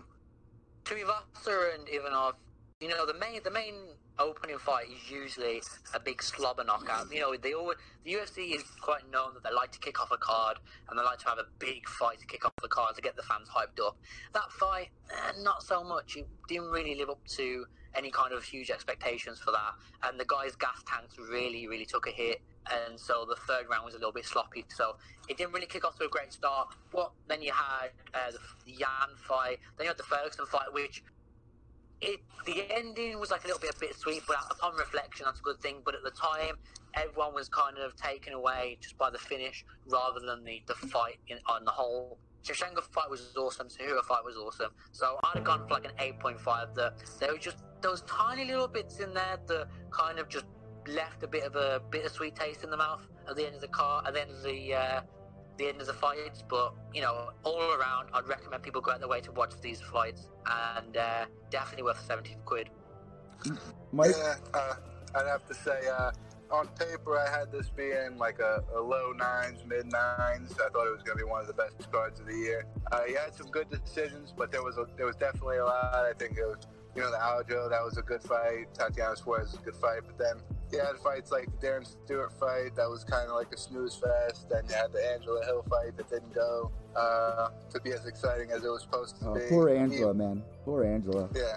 [0.85, 2.35] Tuivasa and Ivanov,
[2.81, 3.77] you know, the main the main
[4.19, 5.63] opening fight is usually
[5.95, 7.13] a big slobber knockout.
[7.13, 10.11] You know, they always, the UFC is quite known that they like to kick off
[10.13, 10.59] a card
[10.89, 13.17] and they like to have a big fight to kick off the card to get
[13.17, 13.97] the fans hyped up.
[14.33, 16.17] That fight, eh, not so much.
[16.17, 19.75] It didn't really live up to any kind of huge expectations for that.
[20.03, 22.43] And the guys' gas tanks really, really took a hit.
[22.71, 24.65] And so the third round was a little bit sloppy.
[24.69, 24.97] So
[25.29, 26.69] it didn't really kick off to a great start.
[26.93, 28.33] But then you had uh,
[28.65, 29.59] the Yan fight.
[29.77, 31.03] Then you had the Ferguson fight, which
[32.05, 34.23] it the ending was like a little bit bittersweet.
[34.27, 35.77] But upon reflection, that's a good thing.
[35.85, 36.57] But at the time,
[36.95, 41.19] everyone was kind of taken away just by the finish rather than the, the fight
[41.29, 42.19] in, on the whole.
[42.45, 43.69] Shevchenko fight was awesome.
[43.69, 44.71] Cejudo fight was awesome.
[44.93, 46.75] So I'd have gone for like an 8.5.
[46.75, 50.45] That there were just those tiny little bits in there that kind of just
[50.87, 53.69] left a bit of a bittersweet taste in the mouth at the end of the
[53.69, 55.01] car, at the end of the uh,
[55.59, 56.43] the end of the fights.
[56.49, 59.81] But you know, all around, I'd recommend people go out their way to watch these
[59.81, 62.71] fights, and uh, definitely worth seventy quid.
[63.93, 64.75] Mike, Yeah, uh,
[65.15, 66.11] I'd have to say, uh,
[66.51, 70.53] on paper, I had this being like a, a low nines, mid nines.
[70.53, 72.67] I thought it was going to be one of the best cards of the year.
[72.93, 75.95] Uh, he had some good decisions, but there was a, there was definitely a lot.
[75.95, 78.67] I think it was, you know, the Aljo, that was a good fight.
[78.75, 80.37] Tatiana Suarez was a good fight, but then
[80.75, 83.95] you had fights like the Darren Stewart fight that was kind of like a snooze
[83.97, 84.49] fest.
[84.51, 88.51] Then you had the Angela Hill fight that didn't go uh, to be as exciting
[88.51, 89.41] as it was supposed to oh, be.
[89.49, 91.29] poor Angela, man, poor Angela.
[91.35, 91.57] yeah.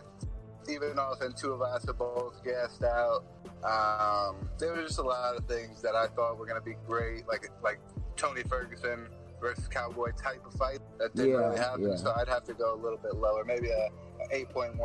[0.69, 3.23] Ivanov and Tuivasa both gassed out.
[3.63, 6.75] Um, there was just a lot of things that I thought were going to be
[6.85, 7.79] great, like like
[8.17, 9.07] Tony Ferguson
[9.39, 11.89] versus Cowboy type of fight that didn't Yeah, really happen.
[11.89, 11.95] yeah.
[11.95, 13.87] So I'd have to go a little bit lower, maybe a
[14.31, 14.77] 8.1,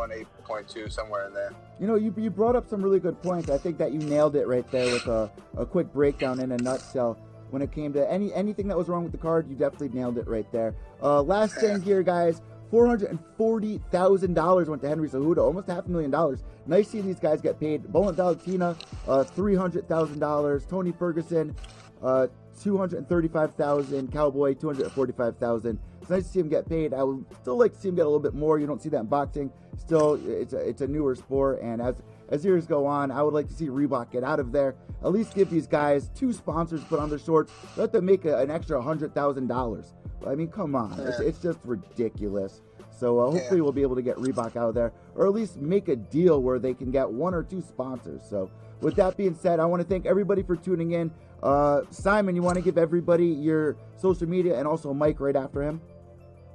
[0.45, 1.53] 8.2, somewhere in there.
[1.81, 3.51] You know, you, you brought up some really good points.
[3.51, 6.57] I think that you nailed it right there with a, a quick breakdown in a
[6.59, 7.19] nutshell.
[7.51, 10.17] When it came to any anything that was wrong with the card, you definitely nailed
[10.17, 10.75] it right there.
[11.03, 12.41] Uh, last thing here, guys.
[12.71, 16.43] Four hundred and forty thousand dollars went to Henry Cejudo, almost half a million dollars.
[16.65, 17.93] Nice seeing these guys get paid.
[17.93, 18.75] Bullet Valentina,
[19.07, 20.65] uh, three hundred thousand dollars.
[20.65, 21.55] Tony Ferguson,
[22.03, 22.27] uh,
[22.61, 24.13] two hundred thirty-five thousand.
[24.13, 25.79] Cowboy, two hundred forty-five thousand.
[26.01, 26.93] It's nice to see him get paid.
[26.93, 28.59] I would still like to see him get a little bit more.
[28.59, 29.53] You don't see that in boxing.
[29.79, 33.35] Still, it's a, it's a newer sport, and as as years go on, I would
[33.35, 34.75] like to see Reebok get out of there.
[35.05, 37.53] At least give these guys two sponsors put on their shorts.
[37.77, 39.95] Let them make a, an extra hundred thousand dollars.
[40.27, 42.63] I mean, come on, it's, it's just ridiculous.
[42.91, 43.63] So uh, hopefully Yeah.
[43.63, 46.41] we'll be able to get Reebok out of there, or at least make a deal
[46.43, 48.23] where they can get one or two sponsors.
[48.29, 48.51] So
[48.81, 51.11] with that being said, I want to thank everybody for tuning in.
[51.43, 55.63] Uh, Simon, you want to give everybody your social media and also Mike right after
[55.63, 55.81] him?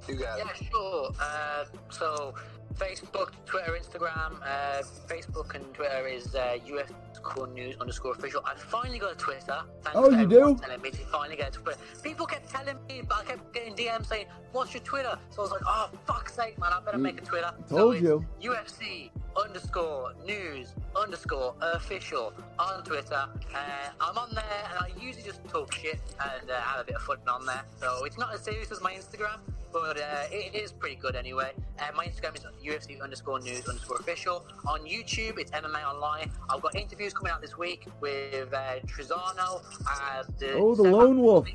[0.08, 0.46] You got it.
[0.46, 1.10] Yeah, sure.
[1.20, 2.34] Uh, so,
[2.76, 4.40] Facebook, Twitter, Instagram.
[4.42, 6.88] Uh, Facebook and Twitter is uh, US
[7.22, 8.40] Core News underscore official.
[8.46, 9.60] I finally got a Twitter.
[9.82, 10.60] Thanks Oh, to you everyone do?
[10.62, 11.78] Telling me to finally get a Twitter.
[12.02, 15.42] People kept telling me, but I kept getting DMs saying, "What's your Twitter?" So I
[15.42, 16.72] was like, "Oh, fuck's sake, man!
[16.72, 18.24] I better You- make a Twitter." told so you.
[18.40, 23.24] UFC underscore news underscore official on Twitter.
[23.54, 23.58] Uh,
[24.00, 27.02] I'm on there and I usually just talk shit and uh, have a bit of
[27.02, 27.62] fun on there.
[27.80, 29.38] So it's not as serious as my Instagram,
[29.72, 31.52] but uh, it is pretty good anyway.
[31.78, 34.46] Uh, my Instagram is UFC underscore news underscore official.
[34.66, 36.30] On YouTube, it's MMA Online.
[36.50, 39.62] I've got interviews coming out this week with uh, Trizano.
[39.86, 41.46] Uh, the Oh, the South Lone Wolf.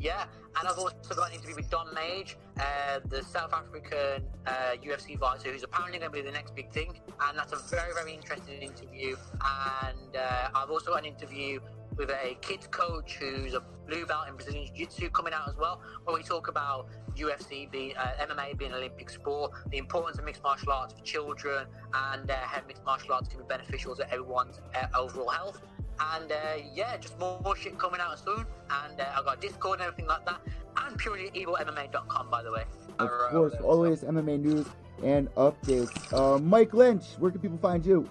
[0.00, 0.26] Yeah,
[0.58, 5.18] and I've also got an interview with Don Madge, uh, the South African uh, UFC
[5.18, 6.92] fighter, who's apparently going to be the next big thing.
[7.20, 9.16] And that's a very, very interesting interview.
[9.44, 11.58] And uh, I've also got an interview
[11.96, 15.56] with a kids coach who's a blue belt in Brazilian Jiu Jitsu coming out as
[15.56, 16.86] well, where we talk about
[17.16, 21.04] UFC being uh, MMA being an Olympic sport, the importance of mixed martial arts for
[21.04, 25.60] children, and uh, how mixed martial arts can be beneficial to everyone's uh, overall health.
[26.00, 26.36] And uh,
[26.72, 28.46] yeah, just more, more shit coming out soon.
[28.70, 30.40] And uh, I've got Discord and everything like that.
[30.76, 32.64] And pureevilmma.com, by the way.
[32.98, 34.66] Of I wrote course, there, all so- MMA news
[35.02, 36.12] and updates.
[36.12, 38.08] Uh, Mike Lynch, where can people find you?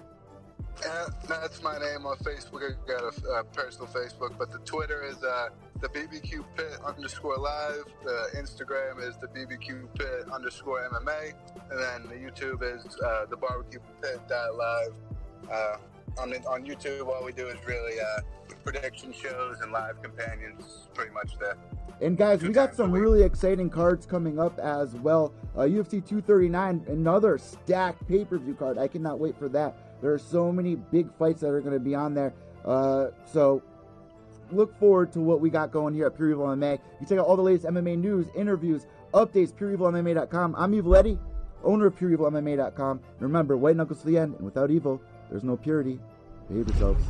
[0.88, 2.62] Uh, that's my name on Facebook.
[2.62, 5.48] I got a uh, personal Facebook, but the Twitter is uh,
[5.80, 7.84] the BBQ Pit underscore live.
[8.04, 11.32] The Instagram is the BBQ Pit underscore MMA,
[11.70, 14.94] and then the YouTube is uh, the Barbecue Pit dot live.
[16.16, 18.20] On the, on YouTube, all we do is really uh,
[18.64, 21.56] prediction shows and live companions, pretty much there.
[22.00, 25.32] And guys, we got some really exciting cards coming up as well.
[25.56, 28.78] Uh, UFC 239, another stacked pay per view card.
[28.78, 29.76] I cannot wait for that.
[30.00, 32.32] There are so many big fights that are going to be on there.
[32.64, 33.62] Uh, so
[34.52, 36.78] look forward to what we got going here at Pure Evil MMA.
[37.00, 40.54] You check out all the latest MMA news, interviews, updates, pureevilmma.com.
[40.56, 41.18] I'm Evil Eddie,
[41.64, 42.98] owner of pureevilmma.com.
[42.98, 45.00] And remember, white knuckles to the end, and without evil,
[45.30, 45.98] there's no purity.
[46.48, 47.04] Behave yourselves.